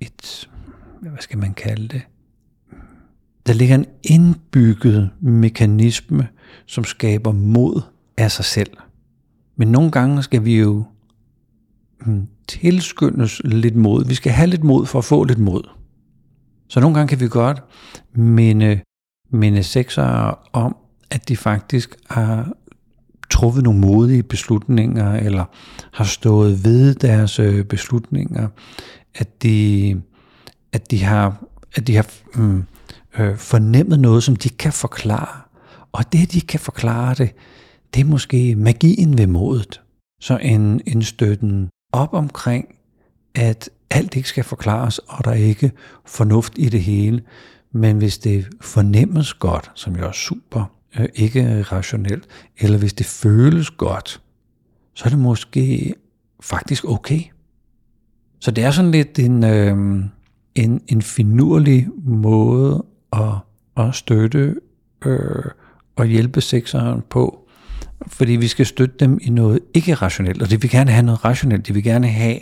et, 0.00 0.50
hvad 1.00 1.20
skal 1.20 1.38
man 1.38 1.54
kalde 1.54 1.88
det? 1.88 2.02
Der 3.46 3.52
ligger 3.52 3.74
en 3.74 3.86
indbygget 4.02 5.10
mekanisme, 5.20 6.28
som 6.66 6.84
skaber 6.84 7.32
mod 7.32 7.82
af 8.16 8.30
sig 8.30 8.44
selv. 8.44 8.70
Men 9.56 9.68
nogle 9.68 9.90
gange 9.90 10.22
skal 10.22 10.44
vi 10.44 10.58
jo 10.58 10.84
tilskyndes 12.48 13.42
lidt 13.44 13.76
mod. 13.76 14.04
Vi 14.04 14.14
skal 14.14 14.32
have 14.32 14.50
lidt 14.50 14.64
mod 14.64 14.86
for 14.86 14.98
at 14.98 15.04
få 15.04 15.24
lidt 15.24 15.38
mod. 15.38 15.62
Så 16.68 16.80
nogle 16.80 16.96
gange 16.96 17.08
kan 17.08 17.20
vi 17.20 17.28
godt 17.28 17.62
minde, 18.14 18.80
minde 19.30 19.62
sexere 19.62 20.34
om, 20.52 20.76
at 21.10 21.28
de 21.28 21.36
faktisk 21.36 21.96
har 22.10 22.52
truffet 23.30 23.64
nogle 23.64 23.80
modige 23.80 24.22
beslutninger, 24.22 25.12
eller 25.12 25.44
har 25.92 26.04
stået 26.04 26.64
ved 26.64 26.94
deres 26.94 27.38
øh, 27.38 27.64
beslutninger, 27.64 28.48
at 29.14 29.42
de, 29.42 30.02
at 30.72 30.90
de 30.90 31.04
har, 31.04 31.44
at 31.74 31.86
de 31.86 31.96
har 31.96 32.06
mm, 32.34 32.64
øh, 33.18 33.36
fornemmet 33.36 34.00
noget, 34.00 34.22
som 34.22 34.36
de 34.36 34.48
kan 34.48 34.72
forklare. 34.72 35.40
Og 35.92 36.12
det, 36.12 36.32
de 36.32 36.40
kan 36.40 36.60
forklare 36.60 37.14
det, 37.14 37.30
det 37.94 38.00
er 38.00 38.04
måske 38.04 38.54
magien 38.54 39.18
ved 39.18 39.26
modet. 39.26 39.80
Så 40.20 40.36
en, 40.36 40.80
en 40.86 41.02
støtten 41.02 41.68
op 41.94 42.14
omkring, 42.14 42.74
at 43.34 43.70
alt 43.90 44.16
ikke 44.16 44.28
skal 44.28 44.44
forklares, 44.44 44.98
og 44.98 45.24
der 45.24 45.30
er 45.30 45.34
ikke 45.34 45.72
fornuft 46.06 46.52
i 46.56 46.68
det 46.68 46.82
hele. 46.82 47.22
Men 47.72 47.98
hvis 47.98 48.18
det 48.18 48.48
fornemmes 48.60 49.34
godt, 49.34 49.70
som 49.74 49.96
jo 49.96 50.06
er 50.06 50.12
super, 50.12 50.64
øh, 50.98 51.08
ikke 51.14 51.62
rationelt, 51.62 52.26
eller 52.58 52.78
hvis 52.78 52.92
det 52.92 53.06
føles 53.06 53.70
godt, 53.70 54.20
så 54.94 55.04
er 55.04 55.08
det 55.08 55.18
måske 55.18 55.94
faktisk 56.40 56.84
okay. 56.84 57.20
Så 58.40 58.50
det 58.50 58.64
er 58.64 58.70
sådan 58.70 58.90
lidt 58.90 59.18
en, 59.18 59.44
øh, 59.44 60.04
en, 60.54 60.80
en 60.88 61.02
finurlig 61.02 61.88
måde 62.04 62.84
at, 63.12 63.34
at 63.76 63.94
støtte 63.94 64.56
øh, 65.04 65.44
og 65.96 66.06
hjælpe 66.06 66.40
sexeren 66.40 67.02
på, 67.10 67.43
fordi 68.06 68.32
vi 68.32 68.48
skal 68.48 68.66
støtte 68.66 68.94
dem 69.00 69.18
i 69.22 69.30
noget 69.30 69.60
ikke 69.74 69.94
rationelt, 69.94 70.42
og 70.42 70.50
de 70.50 70.60
vil 70.60 70.70
gerne 70.70 70.90
have 70.90 71.06
noget 71.06 71.24
rationelt. 71.24 71.66
De 71.66 71.74
vil 71.74 71.82
gerne 71.82 72.08
have, 72.08 72.38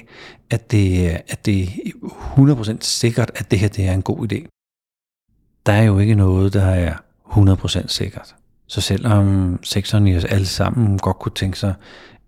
at 0.50 0.70
det, 0.70 1.08
at 1.28 1.46
det 1.46 1.62
er 1.62 1.66
100% 2.36 2.76
sikkert, 2.80 3.30
at 3.34 3.50
det 3.50 3.58
her 3.58 3.68
det 3.68 3.86
er 3.86 3.92
en 3.92 4.02
god 4.02 4.32
idé. 4.32 4.46
Der 5.66 5.72
er 5.72 5.82
jo 5.82 5.98
ikke 5.98 6.14
noget, 6.14 6.52
der 6.52 6.64
er 6.64 6.94
100% 7.30 7.88
sikkert. 7.88 8.34
Så 8.66 8.80
selvom 8.80 9.58
sekseren 9.62 10.06
i 10.06 10.16
os 10.16 10.24
alle 10.24 10.46
sammen 10.46 10.98
godt 10.98 11.18
kunne 11.18 11.34
tænke 11.34 11.58
sig 11.58 11.74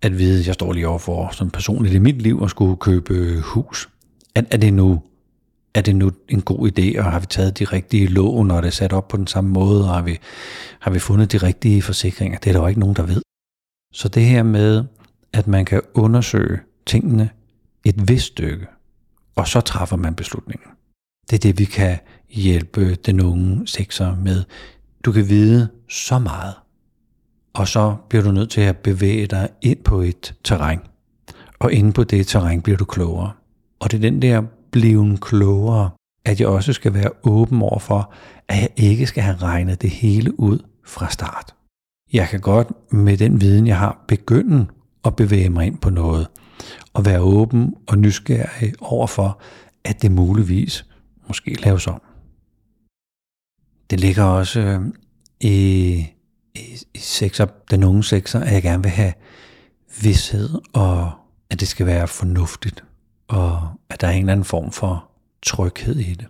at 0.03 0.19
vide, 0.19 0.41
at 0.41 0.47
jeg 0.47 0.55
står 0.55 0.73
lige 0.73 0.89
overfor 0.89 1.31
som 1.33 1.51
personligt 1.51 1.95
i 1.95 1.99
mit 1.99 2.23
liv 2.23 2.41
og 2.41 2.51
skulle 2.51 2.77
købe 2.77 3.41
hus, 3.41 3.89
at 4.35 4.45
er 4.51 4.57
det 4.57 4.73
nu 4.73 5.03
er 5.75 5.81
det 5.81 5.97
nu 5.97 6.11
en 6.29 6.43
god 6.43 6.71
idé, 6.71 6.99
og 6.99 7.05
har 7.13 7.19
vi 7.19 7.27
taget 7.27 7.59
de 7.59 7.65
rigtige 7.65 8.07
lån, 8.07 8.51
og 8.51 8.63
det 8.63 8.73
sat 8.73 8.93
op 8.93 9.09
på 9.09 9.17
den 9.17 9.27
samme 9.27 9.51
måde, 9.51 9.83
og 9.85 9.95
har 9.95 10.03
vi, 10.03 10.19
har 10.81 10.91
vi 10.91 10.99
fundet 10.99 11.33
de 11.33 11.39
rigtige 11.39 11.83
forsikringer? 11.83 12.39
Det 12.39 12.51
er 12.51 12.53
der 12.53 12.61
jo 12.61 12.67
ikke 12.67 12.81
nogen, 12.81 12.97
der 12.97 13.03
ved. 13.03 13.24
Så 13.95 14.09
det 14.09 14.25
her 14.25 14.43
med, 14.43 14.85
at 15.33 15.47
man 15.47 15.65
kan 15.65 15.83
undersøge 15.95 16.61
tingene 16.87 17.31
et 17.85 18.09
vist 18.09 18.27
stykke, 18.27 18.67
og 19.37 19.49
så 19.49 19.61
træffer 19.61 19.97
man 19.97 20.15
beslutningen. 20.15 20.71
Det 21.31 21.37
er 21.37 21.41
det, 21.41 21.59
vi 21.59 21.65
kan 21.65 21.99
hjælpe 22.31 22.95
den 22.95 23.21
unge 23.21 23.67
sekser 23.67 24.17
med. 24.17 24.45
Du 25.05 25.13
kan 25.13 25.29
vide 25.29 25.69
så 25.89 26.19
meget, 26.19 26.55
og 27.53 27.69
så 27.69 27.97
bliver 28.09 28.23
du 28.23 28.33
nødt 28.33 28.51
til 28.51 28.61
at 28.61 28.77
bevæge 28.77 29.27
dig 29.27 29.49
ind 29.63 29.79
på 29.79 30.01
et 30.01 30.35
terræn. 30.45 30.81
Og 31.59 31.73
inde 31.73 31.93
på 31.93 32.05
det 32.05 32.27
terræn 32.27 32.63
bliver 32.63 32.77
du 32.77 32.85
klogere. 32.85 33.33
Og 33.81 33.91
det 33.91 33.97
er 33.97 34.11
den 34.11 34.23
der 34.23 34.43
blive 34.71 35.19
klogere, 35.21 35.91
at 36.25 36.41
jeg 36.41 36.49
også 36.49 36.73
skal 36.73 36.95
være 36.95 37.11
åben 37.23 37.63
over 37.63 37.79
for, 37.79 38.13
at 38.49 38.57
jeg 38.59 38.71
ikke 38.77 39.07
skal 39.07 39.23
have 39.23 39.37
regnet 39.37 39.83
det 39.83 39.91
hele 39.91 40.41
ud 40.41 40.59
fra 40.85 41.11
start. 41.11 41.55
Jeg 42.15 42.29
kan 42.29 42.41
godt 42.41 42.93
med 42.93 43.17
den 43.17 43.41
viden, 43.41 43.67
jeg 43.67 43.79
har, 43.79 44.05
begynde 44.09 44.67
at 45.05 45.17
bevæge 45.17 45.51
mig 45.51 45.67
ind 45.67 45.79
på 45.79 45.91
noget, 45.91 46.27
og 46.93 47.05
være 47.05 47.21
åben 47.21 47.75
og 47.87 47.99
nysgerrig 47.99 48.73
overfor, 48.81 49.41
at 49.85 50.03
det 50.03 50.13
muligvis 50.13 50.87
måske 51.29 51.55
laves 51.65 51.87
om. 51.87 52.03
Det 53.91 54.01
ligger 54.01 54.25
også 54.25 54.61
øh, 54.61 54.81
i, 55.41 56.07
i, 56.55 56.79
i 56.95 56.99
sexer, 56.99 57.47
den 57.71 57.85
unge 57.85 58.05
sekser, 58.05 58.41
at 58.41 58.53
jeg 58.53 58.63
gerne 58.63 58.83
vil 58.83 58.93
have 58.93 59.13
vidshed, 60.03 60.51
og 60.73 61.13
at 61.51 61.61
det 61.61 61.69
skal 61.69 61.87
være 61.87 62.09
fornuftigt 62.09 62.85
og 63.29 63.69
at 63.91 64.01
der 64.01 64.07
er 64.07 64.13
en 64.13 64.19
eller 64.19 64.33
anden 64.33 64.45
form 64.45 64.73
for 64.73 65.11
tryghed 65.43 65.97
i 65.97 66.15
det. 66.15 66.27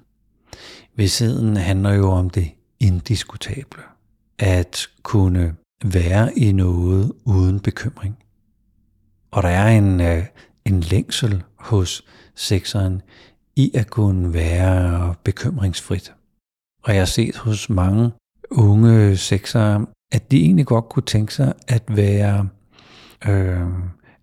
Vidsheden 0.96 1.56
handler 1.56 1.92
jo 1.92 2.10
om 2.10 2.30
det 2.30 2.50
indiskutable. 2.80 3.82
At 4.38 4.86
kunne 5.02 5.54
være 5.84 6.38
i 6.38 6.52
noget 6.52 7.12
uden 7.24 7.60
bekymring. 7.60 8.18
Og 9.30 9.42
der 9.42 9.48
er 9.48 9.78
en, 9.78 10.00
øh, 10.00 10.24
en 10.64 10.80
længsel 10.80 11.42
hos 11.56 12.04
sekseren 12.34 13.02
i 13.56 13.70
at 13.74 13.90
kunne 13.90 14.34
være 14.34 15.14
bekymringsfrit. 15.24 16.14
Og 16.82 16.94
jeg 16.94 17.00
har 17.00 17.06
set 17.06 17.36
hos 17.36 17.70
mange 17.70 18.10
unge 18.50 19.16
seksere, 19.16 19.86
at 20.12 20.30
de 20.30 20.40
egentlig 20.40 20.66
godt 20.66 20.88
kunne 20.88 21.02
tænke 21.02 21.34
sig 21.34 21.52
at 21.68 21.82
være 21.88 22.48
øh, 23.28 23.68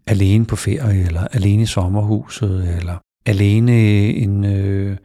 alene 0.08 0.46
på 0.46 0.56
ferie, 0.56 1.06
eller 1.06 1.28
alene 1.28 1.64
i 1.64 1.66
sommerhuset, 1.66 2.78
eller 2.78 2.98
alene 3.26 3.74
en, 4.10 4.44
øh, 4.46 4.98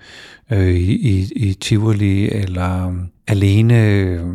øh, 0.51 0.75
i, 0.75 1.33
i 1.37 1.55
Tivoli, 1.55 2.31
eller 2.31 2.89
øh, 2.89 2.95
alene 3.27 3.87
øh, 3.87 4.27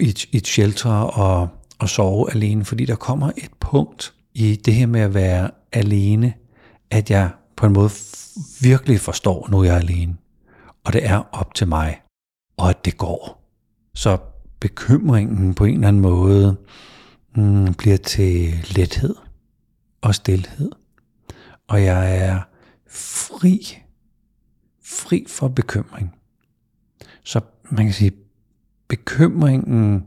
i, 0.00 0.14
i 0.32 0.36
et 0.36 0.46
shelter 0.46 0.90
og, 0.90 1.48
og 1.78 1.88
sove 1.88 2.30
alene, 2.30 2.64
fordi 2.64 2.84
der 2.84 2.96
kommer 2.96 3.32
et 3.36 3.50
punkt 3.60 4.14
i 4.34 4.56
det 4.56 4.74
her 4.74 4.86
med 4.86 5.00
at 5.00 5.14
være 5.14 5.50
alene, 5.72 6.34
at 6.90 7.10
jeg 7.10 7.30
på 7.56 7.66
en 7.66 7.72
måde 7.72 7.90
virkelig 8.60 9.00
forstår, 9.00 9.48
nu 9.50 9.64
jeg 9.64 9.74
er 9.74 9.78
alene. 9.78 10.16
Og 10.84 10.92
det 10.92 11.06
er 11.06 11.22
op 11.32 11.54
til 11.54 11.68
mig, 11.68 12.00
og 12.56 12.70
at 12.70 12.84
det 12.84 12.96
går. 12.96 13.50
Så 13.94 14.18
bekymringen 14.60 15.54
på 15.54 15.64
en 15.64 15.74
eller 15.74 15.88
anden 15.88 16.02
måde 16.02 16.56
mm, 17.36 17.74
bliver 17.74 17.96
til 17.96 18.54
lethed 18.76 19.14
og 20.00 20.14
stillhed. 20.14 20.70
Og 21.68 21.84
jeg 21.84 22.16
er 22.18 22.40
fri, 22.90 23.78
fri 24.84 25.24
for 25.28 25.48
bekymring. 25.48 26.14
Så 27.24 27.40
man 27.70 27.84
kan 27.84 27.94
sige, 27.94 28.12
bekymringen, 29.08 30.04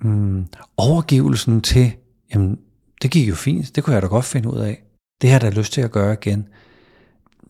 mm, 0.00 0.46
overgivelsen 0.76 1.60
til, 1.60 1.92
jamen 2.34 2.58
det 3.02 3.10
gik 3.10 3.28
jo 3.28 3.34
fint, 3.34 3.76
det 3.76 3.84
kunne 3.84 3.94
jeg 3.94 4.02
da 4.02 4.06
godt 4.06 4.24
finde 4.24 4.50
ud 4.52 4.58
af. 4.58 4.82
Det 5.22 5.30
har 5.30 5.34
jeg 5.34 5.52
da 5.52 5.58
lyst 5.58 5.72
til 5.72 5.80
at 5.80 5.92
gøre 5.92 6.12
igen. 6.12 6.48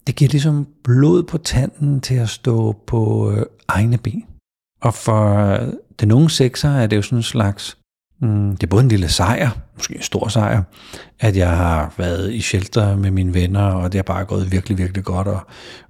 Det 0.06 0.14
giver 0.14 0.28
ligesom 0.30 0.66
blod 0.84 1.22
på 1.22 1.38
tanden 1.38 2.00
til 2.00 2.14
at 2.14 2.28
stå 2.28 2.72
på 2.86 3.30
øh, 3.30 3.46
egne 3.68 3.98
ben. 3.98 4.24
Og 4.80 4.94
for 4.94 5.36
øh, 5.36 5.72
den 6.00 6.12
unge 6.12 6.30
sekser 6.30 6.68
er 6.68 6.86
det 6.86 6.96
jo 6.96 7.02
sådan 7.02 7.18
en 7.18 7.22
slags 7.22 7.78
Mm, 8.24 8.56
det 8.56 8.62
er 8.62 8.70
både 8.70 8.82
en 8.82 8.88
lille 8.88 9.08
sejr, 9.08 9.50
måske 9.74 9.96
en 9.96 10.02
stor 10.02 10.28
sejr, 10.28 10.62
at 11.20 11.36
jeg 11.36 11.50
har 11.50 11.94
været 11.98 12.32
i 12.32 12.40
shelter 12.40 12.96
med 12.96 13.10
mine 13.10 13.34
venner, 13.34 13.62
og 13.62 13.92
det 13.92 13.98
har 13.98 14.02
bare 14.02 14.24
gået 14.24 14.52
virkelig, 14.52 14.78
virkelig 14.78 15.04
godt, 15.04 15.28
og, 15.28 15.40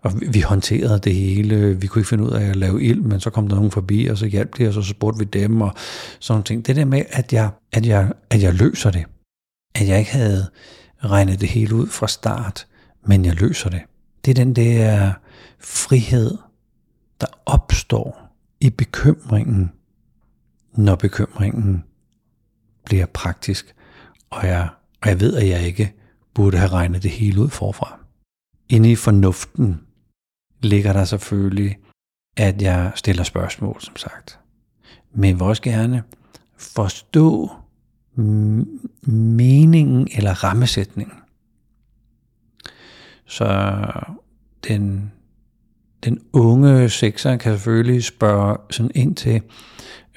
og 0.02 0.12
vi 0.32 0.40
håndterede 0.40 0.98
det 0.98 1.14
hele. 1.14 1.80
Vi 1.80 1.86
kunne 1.86 2.00
ikke 2.00 2.08
finde 2.08 2.24
ud 2.24 2.30
af 2.30 2.44
at 2.44 2.56
lave 2.56 2.82
ild, 2.82 3.00
men 3.00 3.20
så 3.20 3.30
kom 3.30 3.48
der 3.48 3.56
nogen 3.56 3.70
forbi, 3.70 4.06
og 4.06 4.18
så 4.18 4.26
hjalp 4.26 4.58
de, 4.58 4.68
og 4.68 4.74
så 4.74 4.82
spurgte 4.82 5.18
vi 5.18 5.24
dem, 5.24 5.60
og 5.60 5.72
sådan 6.18 6.42
ting. 6.42 6.66
Det 6.66 6.76
der 6.76 6.84
med, 6.84 7.02
at 7.10 7.32
jeg, 7.32 7.50
at 7.72 7.86
jeg, 7.86 8.12
at 8.30 8.42
jeg 8.42 8.54
løser 8.54 8.90
det, 8.90 9.04
at 9.74 9.88
jeg 9.88 9.98
ikke 9.98 10.12
havde 10.12 10.46
regnet 11.04 11.40
det 11.40 11.48
hele 11.48 11.74
ud 11.74 11.86
fra 11.86 12.08
start, 12.08 12.66
men 13.06 13.24
jeg 13.24 13.34
løser 13.34 13.70
det. 13.70 13.80
Det 14.24 14.30
er 14.30 14.44
den 14.44 14.56
der 14.56 15.12
frihed, 15.60 16.38
der 17.20 17.26
opstår 17.46 18.36
i 18.60 18.70
bekymringen, 18.70 19.70
når 20.76 20.94
bekymringen 20.94 21.84
bliver 22.84 23.06
praktisk, 23.06 23.74
og 24.30 24.46
jeg, 24.46 24.68
og 25.02 25.08
jeg 25.08 25.20
ved, 25.20 25.36
at 25.36 25.48
jeg 25.48 25.62
ikke 25.62 25.92
burde 26.34 26.58
have 26.58 26.70
regnet 26.70 27.02
det 27.02 27.10
hele 27.10 27.40
ud 27.40 27.48
forfra. 27.48 27.98
Inde 28.68 28.90
i 28.90 28.96
fornuften 28.96 29.80
ligger 30.62 30.92
der 30.92 31.04
selvfølgelig, 31.04 31.76
at 32.36 32.62
jeg 32.62 32.92
stiller 32.94 33.22
spørgsmål, 33.22 33.80
som 33.80 33.96
sagt. 33.96 34.38
Men 35.12 35.30
jeg 35.30 35.34
vil 35.34 35.42
også 35.42 35.62
gerne 35.62 36.02
forstå 36.56 37.50
meningen 39.02 40.08
eller 40.16 40.44
rammesætningen. 40.44 41.18
Så 43.26 43.76
den, 44.68 45.12
den 46.04 46.20
unge 46.32 46.88
sekser 46.88 47.36
kan 47.36 47.52
selvfølgelig 47.52 48.04
spørge 48.04 48.56
sådan 48.70 48.90
ind 48.94 49.16
til, 49.16 49.42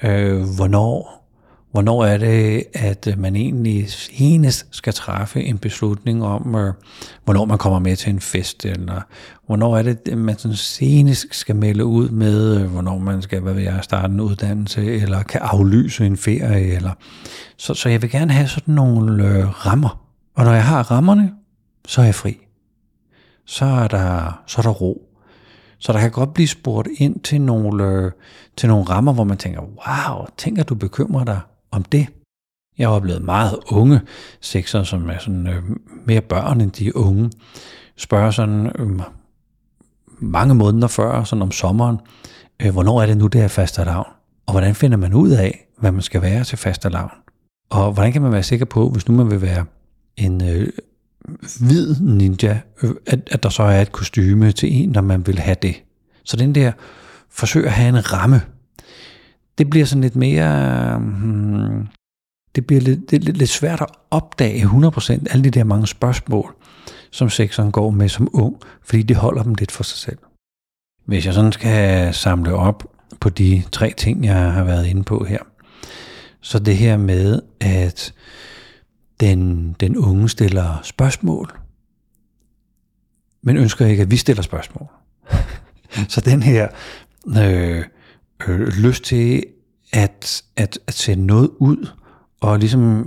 øh, 0.02 0.42
hvornår 0.56 1.18
Hvornår 1.70 2.04
er 2.04 2.18
det, 2.18 2.64
at 2.74 3.06
øh, 3.06 3.18
man 3.18 3.36
egentlig 3.36 3.90
senest 3.90 4.66
skal 4.70 4.92
træffe 4.92 5.44
en 5.44 5.58
beslutning 5.58 6.24
om, 6.24 6.54
øh, 6.54 6.72
hvornår 7.24 7.44
man 7.44 7.58
kommer 7.58 7.78
med 7.78 7.96
til 7.96 8.10
en 8.10 8.20
fest, 8.20 8.66
eller 8.66 9.00
hvornår 9.46 9.76
er 9.76 9.82
det, 9.82 10.08
at 10.08 10.18
man 10.18 10.38
sådan 10.38 10.56
senest 10.56 11.26
skal 11.30 11.56
melde 11.56 11.84
ud 11.84 12.08
med, 12.08 12.60
øh, 12.60 12.70
hvornår 12.70 12.98
man 12.98 13.22
skal 13.22 13.40
hvad 13.40 13.54
ved 13.54 13.62
jeg, 13.62 13.78
starte 13.82 14.12
en 14.12 14.20
uddannelse, 14.20 14.84
eller 14.84 15.22
kan 15.22 15.40
aflyse 15.44 16.06
en 16.06 16.16
ferie. 16.16 16.74
Eller. 16.74 16.92
Så, 17.56 17.74
så 17.74 17.88
jeg 17.88 18.02
vil 18.02 18.10
gerne 18.10 18.32
have 18.32 18.48
sådan 18.48 18.74
nogle 18.74 19.24
øh, 19.24 19.66
rammer. 19.66 20.04
Og 20.36 20.44
når 20.44 20.52
jeg 20.52 20.64
har 20.64 20.90
rammerne, 20.90 21.32
så 21.86 22.00
er 22.00 22.04
jeg 22.04 22.14
fri. 22.14 22.38
Så 23.46 23.64
er 23.64 23.88
der, 23.88 24.42
så 24.46 24.58
er 24.58 24.62
der 24.62 24.70
ro. 24.70 25.02
Så 25.78 25.92
der 25.92 26.00
kan 26.00 26.10
godt 26.10 26.34
blive 26.34 26.48
spurgt 26.48 26.88
ind 26.98 27.20
til 27.20 27.40
nogle, 27.40 27.84
øh, 27.84 28.12
til 28.56 28.68
nogle 28.68 28.84
rammer, 28.84 29.12
hvor 29.12 29.24
man 29.24 29.36
tænker, 29.36 29.60
wow, 29.60 30.26
tænker 30.36 30.62
du 30.62 30.74
bekymrer 30.74 31.24
dig 31.24 31.40
om 31.70 31.82
det. 31.82 32.06
Jeg 32.78 32.88
har 32.88 32.94
oplevet 32.94 33.22
meget 33.22 33.58
unge 33.66 34.00
sexer, 34.40 34.82
som 34.82 35.08
er 35.08 35.18
sådan 35.18 35.46
øh, 35.46 35.62
mere 36.06 36.20
børn 36.20 36.60
end 36.60 36.72
de 36.72 36.96
unge, 36.96 37.30
spørger 37.96 38.30
sådan 38.30 38.66
øh, 38.78 39.00
mange 40.18 40.54
måneder 40.54 40.88
før, 40.88 41.24
sådan 41.24 41.42
om 41.42 41.50
sommeren, 41.50 41.96
øh, 42.62 42.72
hvornår 42.72 43.02
er 43.02 43.06
det 43.06 43.16
nu, 43.16 43.26
det 43.26 43.40
er 43.40 43.48
fastelavn? 43.48 44.06
Og 44.46 44.52
hvordan 44.52 44.74
finder 44.74 44.96
man 44.96 45.14
ud 45.14 45.30
af, 45.30 45.68
hvad 45.78 45.92
man 45.92 46.02
skal 46.02 46.22
være 46.22 46.44
til 46.44 46.58
fastelavn? 46.58 47.10
Og 47.70 47.92
hvordan 47.92 48.12
kan 48.12 48.22
man 48.22 48.32
være 48.32 48.42
sikker 48.42 48.66
på, 48.66 48.90
hvis 48.90 49.08
nu 49.08 49.14
man 49.16 49.30
vil 49.30 49.42
være 49.42 49.64
en 50.16 50.48
øh, 50.48 50.68
hvid 51.60 51.94
ninja, 52.00 52.60
øh, 52.82 52.90
at, 53.06 53.28
at 53.30 53.42
der 53.42 53.48
så 53.48 53.62
er 53.62 53.82
et 53.82 53.92
kostyme 53.92 54.52
til 54.52 54.72
en, 54.72 54.88
når 54.88 55.00
man 55.00 55.26
vil 55.26 55.38
have 55.38 55.56
det. 55.62 55.82
Så 56.24 56.36
den 56.36 56.54
der 56.54 56.72
forsøg 57.30 57.66
at 57.66 57.72
have 57.72 57.88
en 57.88 58.12
ramme 58.12 58.42
det 59.58 59.70
bliver 59.70 59.86
sådan 59.86 60.02
lidt 60.02 60.16
mere... 60.16 60.98
Hmm, 60.98 61.88
det 62.54 62.66
bliver 62.66 62.80
lidt, 62.80 63.10
det 63.10 63.24
lidt, 63.24 63.36
lidt 63.36 63.50
svært 63.50 63.80
at 63.80 63.86
opdage 64.10 64.62
100% 64.62 65.24
alle 65.30 65.44
de 65.44 65.50
der 65.50 65.64
mange 65.64 65.86
spørgsmål, 65.86 66.54
som 67.10 67.30
sekseren 67.30 67.72
går 67.72 67.90
med 67.90 68.08
som 68.08 68.28
ung, 68.32 68.56
fordi 68.82 69.02
det 69.02 69.16
holder 69.16 69.42
dem 69.42 69.54
lidt 69.54 69.72
for 69.72 69.84
sig 69.84 69.98
selv. 69.98 70.18
Hvis 71.04 71.26
jeg 71.26 71.34
sådan 71.34 71.52
skal 71.52 72.14
samle 72.14 72.54
op 72.54 72.84
på 73.20 73.28
de 73.28 73.62
tre 73.72 73.94
ting, 73.96 74.24
jeg 74.24 74.52
har 74.52 74.64
været 74.64 74.86
inde 74.86 75.04
på 75.04 75.24
her, 75.24 75.38
så 76.40 76.58
det 76.58 76.76
her 76.76 76.96
med, 76.96 77.42
at 77.60 78.14
den, 79.20 79.72
den 79.80 79.96
unge 79.96 80.28
stiller 80.28 80.80
spørgsmål, 80.82 81.58
men 83.42 83.56
ønsker 83.56 83.86
ikke, 83.86 84.02
at 84.02 84.10
vi 84.10 84.16
stiller 84.16 84.42
spørgsmål. 84.42 84.88
så 86.08 86.20
den 86.20 86.42
her 86.42 86.68
øh, 87.26 87.84
øh, 88.48 88.68
lyst 88.68 89.04
til 89.04 89.44
at, 89.92 90.42
at, 90.56 90.78
at 90.86 90.94
sætte 90.94 91.22
noget 91.22 91.50
ud, 91.58 91.88
og 92.40 92.58
ligesom 92.58 93.00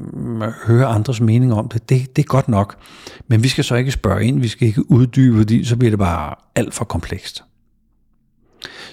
øh, 0.44 0.52
høre 0.68 0.86
andres 0.86 1.22
mening 1.22 1.54
om 1.54 1.68
det, 1.68 1.90
det, 1.90 2.16
det 2.16 2.22
er 2.22 2.28
godt 2.28 2.48
nok. 2.48 2.78
Men 3.28 3.44
vi 3.44 3.48
skal 3.48 3.64
så 3.64 3.76
ikke 3.76 3.92
spørge 3.92 4.26
ind, 4.26 4.42
vi 4.42 4.48
skal 4.48 4.68
ikke 4.68 4.92
uddybe, 4.92 5.38
fordi 5.38 5.64
så 5.64 5.78
bliver 5.78 5.90
det 5.90 6.00
bare 6.00 6.36
alt 6.56 6.74
for 6.74 6.86
komplekst. 6.86 7.44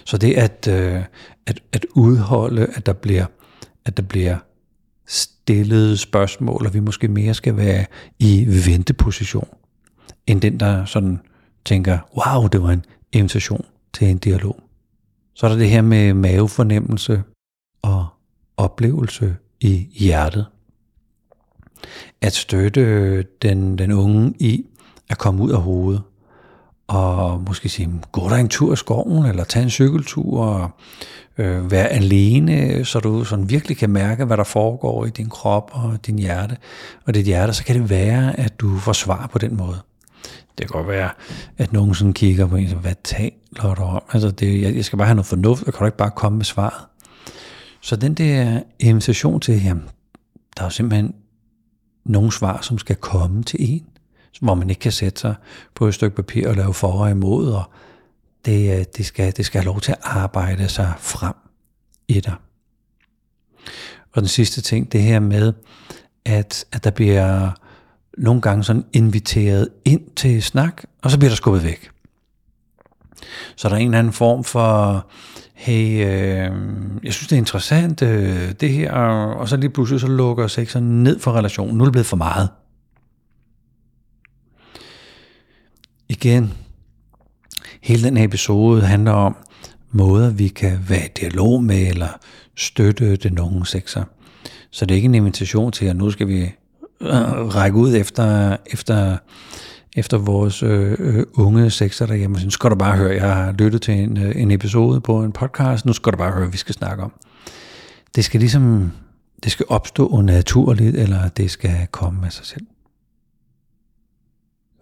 Så 0.05 0.19
det 0.19 0.35
at, 0.35 0.69
øh, 0.71 1.03
at, 1.47 1.63
at 1.73 1.87
udholde, 1.95 2.67
at 2.75 2.87
der 2.87 2.93
bliver, 2.93 3.27
at 3.85 3.97
der 3.97 4.03
bliver 4.03 4.37
stillet 5.07 5.99
spørgsmål, 5.99 6.67
og 6.67 6.75
vi 6.75 6.81
måske 6.81 7.09
mere 7.09 7.35
skal 7.35 7.57
være 7.57 7.85
i 8.19 8.47
venteposition, 8.67 9.49
end 10.27 10.41
den, 10.41 10.61
der 10.61 10.85
sådan 10.85 11.21
tænker, 11.65 11.99
wow, 12.17 12.47
det 12.47 12.63
var 12.63 12.71
en 12.71 12.85
invitation 13.13 13.65
til 13.95 14.09
en 14.09 14.19
dialog. 14.19 14.68
Så 15.39 15.47
er 15.47 15.51
der 15.51 15.57
det 15.57 15.71
her 15.71 15.83
med 15.83 16.15
mavefornemmelse 16.15 17.23
og 17.83 18.07
oplevelse 18.57 19.37
i 19.61 19.89
hjertet. 19.95 20.47
At 22.21 22.33
støtte 22.33 23.23
den, 23.23 23.79
den 23.79 23.93
unge 23.93 24.35
i 24.41 24.67
at 25.09 25.19
komme 25.19 25.43
ud 25.43 25.51
af 25.51 25.63
hovedet, 25.63 26.03
og 26.87 27.41
måske 27.41 27.69
sige, 27.69 27.91
gå 28.13 28.29
der 28.29 28.37
en 28.37 28.49
tur 28.49 28.73
i 28.73 28.77
skoven, 28.77 29.27
eller 29.27 29.45
tage 29.45 29.63
en 29.63 29.71
cykeltur, 29.71 30.45
og 30.45 30.71
øh, 31.39 31.71
være 31.71 31.89
alene, 31.89 32.85
så 32.85 33.01
du 33.01 33.25
sådan 33.25 33.51
virkelig 33.51 33.77
kan 33.77 33.91
mærke, 33.91 34.25
hvad 34.25 34.37
der 34.37 34.45
foregår 34.45 35.05
i 35.05 35.11
din 35.11 35.29
krop 35.29 35.71
og 35.75 36.07
din 36.07 36.19
hjerte. 36.19 36.57
Og 37.07 37.15
dit 37.15 37.27
hjerte, 37.27 37.53
så 37.53 37.65
kan 37.65 37.81
det 37.81 37.91
være, 37.91 38.41
at 38.41 38.61
du 38.61 38.79
får 38.79 38.93
svar 38.93 39.27
på 39.33 39.39
den 39.39 39.57
måde. 39.57 39.79
Det 40.59 40.67
kan 40.67 40.77
godt 40.77 40.89
være, 40.89 41.11
at 41.59 41.73
nogen 41.73 41.95
sådan 41.95 42.13
kigger 42.13 42.47
på 42.47 42.57
en, 42.57 42.77
hvad 42.77 42.95
taler 43.05 43.75
du 43.75 43.83
om? 43.83 44.03
Altså, 44.13 44.31
det, 44.31 44.63
jeg, 44.63 44.77
jeg 44.77 44.85
skal 44.85 44.97
bare 44.97 45.07
have 45.07 45.15
noget 45.15 45.27
fornuft, 45.27 45.63
og 45.63 45.73
kan 45.73 45.79
du 45.79 45.85
ikke 45.85 45.97
bare 45.97 46.11
komme 46.11 46.37
med 46.37 46.45
svaret? 46.45 46.87
Så 47.81 47.97
den 47.97 48.15
der 48.15 48.63
invitation 48.79 49.41
til, 49.41 49.63
jamen, 49.65 49.85
der 50.57 50.65
er 50.65 50.69
simpelthen 50.69 51.15
nogle 52.05 52.33
svar, 52.33 52.61
som 52.63 52.79
skal 52.79 52.97
komme 52.97 53.43
til 53.43 53.73
en, 53.75 53.87
hvor 54.41 54.55
man 54.55 54.71
ikke 54.71 54.81
kan 54.81 54.93
sætte 54.93 55.21
sig 55.21 55.35
på 55.75 55.87
et 55.87 55.95
stykke 55.95 56.17
papir 56.17 56.49
og 56.49 56.57
lave 56.57 56.75
for 56.75 56.93
og 56.93 57.11
imod, 57.11 57.53
og 57.53 57.71
det, 58.45 58.79
øh, 58.79 58.85
det, 58.97 59.07
skal, 59.07 59.37
det 59.37 59.47
skal 59.47 59.61
have 59.61 59.67
lov 59.67 59.81
til 59.81 59.93
at 59.93 59.99
arbejde 60.03 60.69
sig 60.69 60.93
frem 60.99 61.35
i 62.09 62.21
dig. 62.21 62.35
Og 64.13 64.23
den 64.23 64.29
sidste 64.29 64.61
ting, 64.61 64.93
det 64.93 65.03
her 65.03 65.21
med, 65.21 65.53
at, 66.25 66.65
at 66.73 66.85
der 66.85 66.91
bliver 66.91 67.51
nogle 68.19 68.41
gange 68.41 68.65
sådan 68.65 68.85
inviteret 68.93 69.69
ind 69.85 70.01
til 70.17 70.43
snak, 70.43 70.83
og 71.03 71.11
så 71.11 71.19
bliver 71.19 71.31
der 71.31 71.37
skubbet 71.37 71.65
væk. 71.65 71.91
Så 73.57 73.69
der 73.69 73.75
er 73.75 73.79
en 73.79 73.89
eller 73.89 73.99
anden 73.99 74.13
form 74.13 74.45
for, 74.45 75.07
hey, 75.55 76.07
øh, 76.07 76.51
jeg 77.05 77.13
synes 77.13 77.29
det 77.29 77.33
er 77.33 77.41
interessant 77.41 78.03
øh, 78.03 78.53
det 78.61 78.73
her, 78.73 78.93
og 78.93 79.49
så 79.49 79.57
lige 79.57 79.71
pludselig 79.71 80.01
så 80.01 80.07
lukker 80.07 80.47
sexen 80.47 81.03
ned 81.03 81.19
for 81.19 81.33
relationen. 81.33 81.77
Nu 81.77 81.85
er 81.85 81.87
det 81.87 81.93
blevet 81.93 82.07
for 82.07 82.17
meget. 82.17 82.49
Igen, 86.09 86.55
hele 87.83 88.03
den 88.03 88.17
her 88.17 88.25
episode 88.25 88.83
handler 88.83 89.13
om 89.13 89.37
måder, 89.91 90.31
vi 90.31 90.49
kan 90.49 90.79
være 90.89 91.05
i 91.05 91.11
dialog 91.21 91.65
med, 91.65 91.89
eller 91.89 92.09
støtte 92.57 93.17
den 93.17 93.39
unge 93.39 93.67
sexer. 93.67 94.05
Så 94.71 94.87
det 94.87 94.95
er 94.95 94.97
ikke 94.97 95.07
en 95.07 95.15
invitation 95.15 95.73
til, 95.73 95.87
at 95.87 95.97
nu 95.97 96.11
skal 96.11 96.29
vi 96.29 96.53
Øh, 97.01 97.55
række 97.55 97.77
ud 97.79 97.95
efter, 97.95 98.57
efter, 98.67 99.17
efter 99.97 100.19
vores 100.19 100.63
øh, 100.63 100.97
øh 100.99 101.25
unge 101.35 101.71
sexer 101.71 102.07
derhjemme. 102.07 102.39
Nu 102.45 102.51
skal 102.51 102.71
du 102.71 102.75
bare 102.75 102.97
høre, 102.97 103.15
jeg 103.15 103.35
har 103.35 103.53
lyttet 103.53 103.83
til 103.83 103.95
en, 103.95 104.17
øh, 104.17 104.33
en 104.37 104.51
episode 104.51 105.01
på 105.01 105.23
en 105.23 105.33
podcast, 105.33 105.87
nu 105.87 105.93
skal 105.93 106.13
du 106.13 106.17
bare 106.17 106.31
høre, 106.31 106.41
hvad 106.41 106.51
vi 106.53 106.57
skal 106.57 106.75
snakke 106.75 107.03
om. 107.03 107.13
Det 108.15 108.25
skal 108.25 108.41
ligesom, 108.41 108.93
det 109.45 109.53
skal 109.53 109.67
opstå 109.69 110.21
naturligt, 110.21 110.97
eller 110.97 111.29
det 111.29 111.51
skal 111.51 111.87
komme 111.91 112.27
af 112.27 112.33
sig 112.33 112.47
selv. 112.47 112.67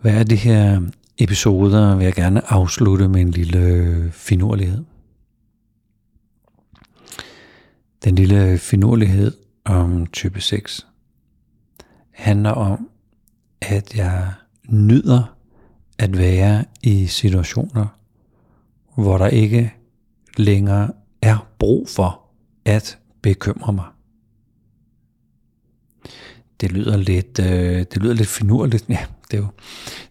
Hvad 0.00 0.14
er 0.14 0.24
det 0.24 0.38
her 0.38 0.80
episoder, 1.18 1.96
vil 1.96 2.04
jeg 2.04 2.14
gerne 2.14 2.52
afslutte 2.52 3.08
med 3.08 3.20
en 3.20 3.30
lille 3.30 3.58
øh, 3.58 4.12
finurlighed. 4.12 4.84
Den 8.04 8.14
lille 8.14 8.58
finurlighed 8.58 9.32
om 9.64 10.06
type 10.06 10.40
6 10.40 10.85
handler 12.16 12.50
om, 12.50 12.88
at 13.60 13.96
jeg 13.96 14.32
nyder 14.68 15.36
at 15.98 16.18
være 16.18 16.64
i 16.82 17.06
situationer, 17.06 17.86
hvor 18.94 19.18
der 19.18 19.26
ikke 19.26 19.72
længere 20.36 20.92
er 21.22 21.46
brug 21.58 21.88
for 21.88 22.20
at 22.64 22.98
bekymre 23.22 23.72
mig. 23.72 23.84
det 26.60 26.72
lyder 26.72 26.96
lidt, 26.96 27.38
øh, 27.38 27.78
det 27.78 27.96
lyder 27.96 28.14
lidt 28.14 28.28
finurligt. 28.28 28.88
Ja, 28.90 29.06
det 29.30 29.36
er, 29.36 29.42
jo, 29.42 29.46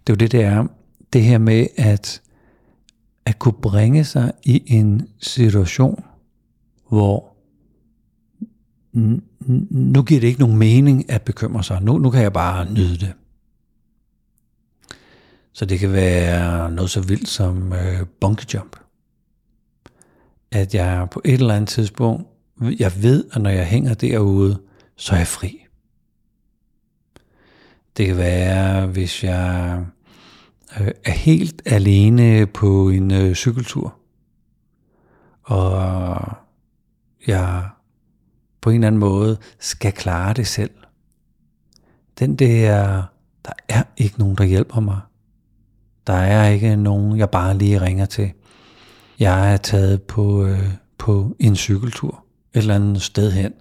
det 0.08 0.10
er 0.10 0.14
jo 0.14 0.16
det, 0.16 0.32
det 0.32 0.44
er. 0.44 0.68
Det 1.14 1.24
her 1.24 1.38
med 1.38 1.68
at, 1.78 2.22
at 3.26 3.40
kunne 3.40 3.62
bringe 3.62 4.04
sig 4.04 4.32
i 4.44 4.64
en 4.68 5.08
situation, 5.20 6.04
hvor 6.90 7.36
nu 9.70 10.04
giver 10.04 10.22
det 10.22 10.28
ikke 10.28 10.40
nogen 10.40 10.58
mening 10.58 11.12
at 11.12 11.22
bekymre 11.22 11.64
sig. 11.64 11.82
Nu, 11.82 11.98
nu 11.98 12.10
kan 12.10 12.22
jeg 12.22 12.34
bare 12.34 12.72
nyde 12.72 12.98
det. 12.98 13.14
Så 15.54 15.66
det 15.66 15.80
kan 15.80 15.92
være 15.92 16.72
noget 16.72 16.92
så 16.92 17.02
vildt 17.02 17.28
som 17.28 17.74
øh, 17.74 18.06
bungee 18.22 18.46
jump. 18.54 18.76
At 20.52 20.76
jeg 20.76 21.08
på 21.12 21.22
et 21.26 21.34
eller 21.34 21.56
andet 21.56 21.70
tidspunkt, 21.70 22.28
jeg 22.80 23.04
ved, 23.04 23.26
at 23.34 23.42
når 23.42 23.50
jeg 23.50 23.66
hænger 23.66 23.94
derude, 23.94 24.60
så 24.96 25.14
er 25.14 25.18
jeg 25.18 25.28
fri. 25.28 25.66
Det 27.98 28.08
kan 28.08 28.18
være, 28.18 28.88
hvis 28.88 29.24
jeg 29.24 29.86
øh, 30.80 30.92
er 31.06 31.12
helt 31.12 31.62
alene 31.66 32.46
på 32.46 32.90
en 32.90 33.12
øh, 33.12 33.36
cykeltur, 33.36 33.96
og 35.44 36.18
jeg 37.28 37.70
på 38.66 38.70
en 38.70 38.76
eller 38.76 38.88
anden 38.88 39.00
måde 39.00 39.38
skal 39.60 39.92
klare 39.92 40.34
det 40.34 40.48
selv. 40.48 40.72
Den 42.20 42.36
der, 42.36 43.04
der 43.46 43.52
er 43.70 43.84
ikke 43.98 44.20
nogen, 44.20 44.36
der 44.36 44.44
hjælper 44.44 44.82
mig. 44.82 45.00
Der 46.08 46.14
er 46.14 46.50
ikke 46.50 46.76
nogen, 46.76 47.18
jeg 47.18 47.30
bare 47.30 47.58
lige 47.58 47.82
ringer 47.82 48.06
til. 48.06 48.32
Jeg 49.20 49.54
er 49.54 49.58
taget 49.58 50.02
på, 50.02 50.46
øh, 50.46 50.70
på 50.98 51.36
en 51.40 51.56
cykeltur 51.56 52.24
et 52.54 52.60
eller 52.60 52.76
andet 52.76 53.02
sted 53.02 53.32
hen. 53.32 53.54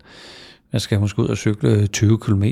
Jeg 0.72 0.80
skal 0.80 1.00
måske 1.00 1.22
ud 1.22 1.28
og 1.28 1.36
cykle 1.36 1.86
20 1.86 2.18
km. 2.18 2.44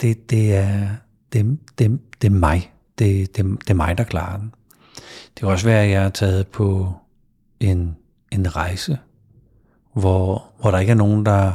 Det, 0.00 0.30
det, 0.30 0.56
er, 0.56 0.88
dem, 1.32 1.58
dem, 1.78 2.00
det 2.22 2.28
er 2.28 2.34
mig. 2.34 2.72
Det, 2.98 3.36
det, 3.36 3.44
det 3.44 3.70
er 3.70 3.74
mig, 3.74 3.98
der 3.98 4.04
klarer 4.04 4.38
den. 4.38 4.54
Det 5.34 5.40
kan 5.40 5.48
også 5.48 5.64
være, 5.64 5.84
at 5.84 5.90
jeg 5.90 6.04
er 6.04 6.10
taget 6.10 6.46
på 6.46 6.92
en, 7.60 7.96
en 8.30 8.56
rejse, 8.56 8.98
hvor, 9.94 10.44
hvor 10.60 10.70
der 10.70 10.78
ikke 10.78 10.90
er 10.90 10.96
nogen, 10.96 11.26
der, 11.26 11.52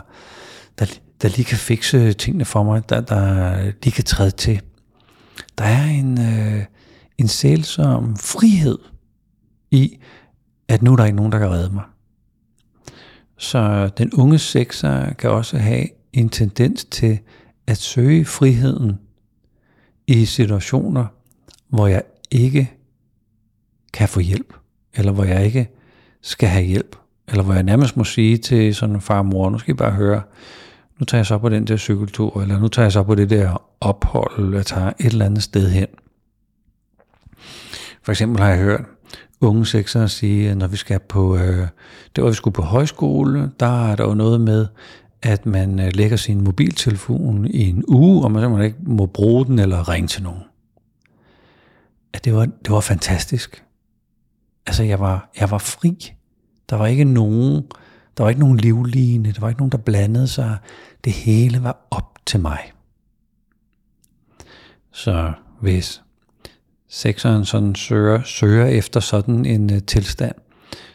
der, 0.80 0.86
der 1.22 1.30
lige 1.30 1.46
kan 1.46 1.58
fikse 1.58 2.14
tingene 2.14 2.46
for 2.46 2.64
mig, 2.64 2.90
der, 2.90 3.02
der 3.02 3.56
lige 3.84 3.92
kan 3.92 4.04
træde 4.04 4.32
til. 4.32 4.62
Der 5.58 5.64
er 5.64 5.86
en, 5.86 6.22
øh, 6.22 6.64
en 7.18 7.28
sælsom 7.28 8.18
frihed 8.18 8.78
i, 9.72 9.98
at 10.68 10.82
nu 10.82 10.92
er 10.92 10.96
der 10.96 11.06
ikke 11.06 11.16
nogen, 11.16 11.32
der 11.32 11.40
kan 11.40 11.50
redde 11.50 11.74
mig. 11.74 11.84
Så 13.38 13.90
den 13.98 14.14
unge 14.14 14.40
sekser 14.40 15.14
kan 15.14 15.30
også 15.30 15.58
have 15.58 15.88
en 16.14 16.30
tendens 16.30 16.86
til 16.86 17.20
at 17.68 17.78
søge 17.78 18.26
friheden 18.26 19.00
i 20.08 20.26
situationer, 20.26 21.06
hvor 21.68 21.88
jeg 21.88 22.04
ikke 22.32 22.72
kan 23.94 24.10
få 24.10 24.20
hjælp, 24.20 24.54
eller 24.94 25.12
hvor 25.12 25.24
jeg 25.24 25.46
ikke 25.46 25.70
skal 26.22 26.50
have 26.50 26.66
hjælp, 26.66 26.96
eller 27.28 27.44
hvor 27.44 27.54
jeg 27.54 27.64
nærmest 27.64 27.98
må 27.98 28.04
sige 28.04 28.38
til 28.38 28.76
sådan 28.76 28.96
en 28.96 29.02
far 29.02 29.18
og 29.18 29.26
mor, 29.26 29.50
nu 29.50 29.58
skal 29.58 29.74
I 29.74 29.78
bare 29.78 29.92
høre, 29.92 30.22
nu 31.00 31.06
tager 31.06 31.20
jeg 31.20 31.26
så 31.26 31.38
på 31.38 31.50
den 31.50 31.68
der 31.68 31.78
cykeltur, 31.78 32.42
eller 32.42 32.60
nu 32.60 32.68
tager 32.68 32.86
jeg 32.86 32.92
så 32.92 33.04
på 33.04 33.16
det 33.16 33.30
der 33.30 33.62
ophold, 33.82 34.38
eller 34.38 34.58
jeg 34.58 34.66
tager 34.66 34.88
et 34.88 35.06
eller 35.06 35.26
andet 35.26 35.44
sted 35.44 35.70
hen. 35.70 35.88
For 38.04 38.12
eksempel 38.12 38.42
har 38.42 38.50
jeg 38.50 38.58
hørt 38.58 38.82
unge 39.42 39.66
sexere 39.66 40.10
sige, 40.10 40.50
at 40.50 40.58
når 40.58 40.68
vi 40.68 40.78
skal 40.78 41.00
på, 41.00 41.38
øh, 41.38 41.68
det 42.16 42.24
var 42.24 42.30
vi 42.30 42.36
skulle 42.36 42.54
på 42.54 42.62
højskole, 42.62 43.52
der 43.60 43.92
er 43.92 43.96
der 43.96 44.04
jo 44.04 44.14
noget 44.14 44.42
med, 44.42 44.68
at 45.22 45.46
man 45.46 45.80
øh, 45.80 45.92
lægger 45.94 46.18
sin 46.18 46.44
mobiltelefon 46.44 47.46
i 47.46 47.70
en 47.70 47.84
uge, 47.88 48.24
og 48.24 48.32
man 48.32 48.42
simpelthen 48.42 48.66
ikke 48.66 48.92
må 48.92 49.06
bruge 49.06 49.46
den 49.46 49.60
eller 49.60 49.90
ringe 49.90 50.08
til 50.08 50.24
nogen. 50.24 50.44
At 52.14 52.26
det 52.26 52.34
var, 52.34 52.46
det 52.46 52.72
var 52.72 52.80
fantastisk. 52.80 53.64
Altså, 54.66 54.84
jeg 54.84 55.00
var, 55.00 55.30
jeg 55.40 55.52
var 55.52 55.58
fri. 55.58 56.14
Der 56.70 56.76
var 56.76 56.88
ikke 56.88 57.04
nogen, 57.04 57.64
der 58.18 58.24
var 58.24 58.30
ikke 58.30 58.42
nogen 58.42 58.58
livline, 58.58 59.32
der 59.32 59.40
var 59.40 59.50
ikke 59.50 59.62
nogen, 59.62 59.72
der 59.72 59.78
blandede 59.78 60.28
sig. 60.28 60.58
Det 61.04 61.14
hele 61.14 61.64
var 61.64 61.88
op 61.92 62.20
til 62.26 62.40
mig. 62.40 62.72
Så 64.92 65.34
hvis 65.62 66.02
sekseren 66.88 67.46
sådan 67.46 67.76
søger, 67.76 68.24
søger 68.24 68.66
efter 68.66 69.00
sådan 69.00 69.46
en 69.46 69.74
uh, 69.74 69.80
tilstand, 69.88 70.36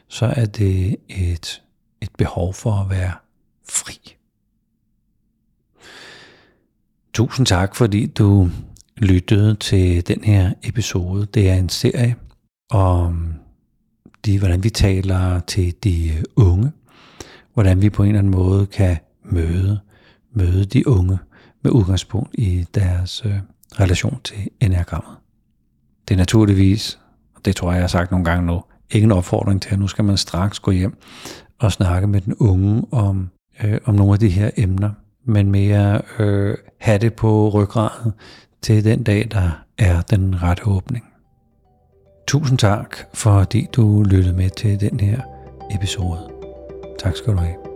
så 0.09 0.27
er 0.27 0.45
det 0.45 0.97
et, 1.09 1.63
et 2.01 2.11
behov 2.19 2.55
for 2.55 2.73
at 2.73 2.91
være 2.91 3.13
fri. 3.69 4.17
Tusind 7.13 7.47
tak, 7.47 7.77
fordi 7.77 8.07
du 8.07 8.51
lyttede 8.97 9.55
til 9.55 10.09
den 10.09 10.25
her 10.25 10.53
episode. 10.63 11.27
Det 11.27 11.51
er 11.51 11.55
en 11.55 11.69
serie 11.69 12.17
om 12.71 13.35
de, 14.27 14.39
hvordan 14.39 14.65
vi 14.65 14.71
taler 14.71 15.41
til 15.41 15.75
de 15.85 16.09
øh, 16.09 16.23
unge, 16.37 16.73
hvordan 17.55 17.83
vi 17.83 17.91
på 17.91 18.03
en 18.03 18.09
eller 18.09 18.19
anden 18.19 18.33
måde 18.33 18.67
kan 18.67 18.97
møde, 19.25 19.81
møde 20.33 20.65
de 20.65 20.89
unge 20.89 21.19
med 21.63 21.71
udgangspunkt 21.71 22.35
i 22.35 22.67
deres 22.75 23.23
øh, 23.25 23.35
relation 23.81 24.21
til 24.25 24.49
enagrammet. 24.61 25.17
Det 26.09 26.15
er 26.15 26.19
naturligvis, 26.19 27.01
og 27.35 27.45
det 27.45 27.57
tror 27.57 27.71
jeg, 27.71 27.77
jeg 27.77 27.83
har 27.83 27.89
sagt 27.89 28.11
nogle 28.11 28.25
gange 28.25 28.47
nu, 28.47 28.63
ikke 28.91 29.05
en 29.05 29.13
opfordring 29.13 29.63
til, 29.63 29.71
at 29.71 29.79
nu 29.79 29.89
skal 29.89 30.05
man 30.05 30.17
straks 30.17 30.59
gå 30.59 30.71
hjem 30.71 30.97
og 31.59 31.73
snakke 31.73 32.07
med 32.07 32.21
den 32.21 32.35
unge 32.35 32.85
om, 32.91 33.31
øh, 33.65 33.79
om 33.85 33.95
nogle 33.95 34.13
af 34.13 34.19
de 34.19 34.29
her 34.29 34.51
emner, 34.57 34.91
men 35.25 35.51
mere 35.51 36.03
øh, 36.19 36.57
have 36.79 36.99
det 36.99 37.15
på 37.15 37.49
ryggraden 37.49 38.13
til 38.63 38.85
den 38.85 39.03
dag, 39.03 39.29
der 39.31 39.51
er 39.79 40.01
den 40.01 40.43
rette 40.43 40.67
åbning. 40.67 41.10
Tusind 42.31 42.59
tak, 42.59 42.97
fordi 43.15 43.69
du 43.77 44.03
lyttede 44.03 44.37
med 44.37 44.51
til 44.51 44.81
den 44.81 45.01
her 45.01 45.21
episode. 45.75 46.19
Tak 46.99 47.17
skal 47.17 47.33
du 47.33 47.39
have. 47.39 47.70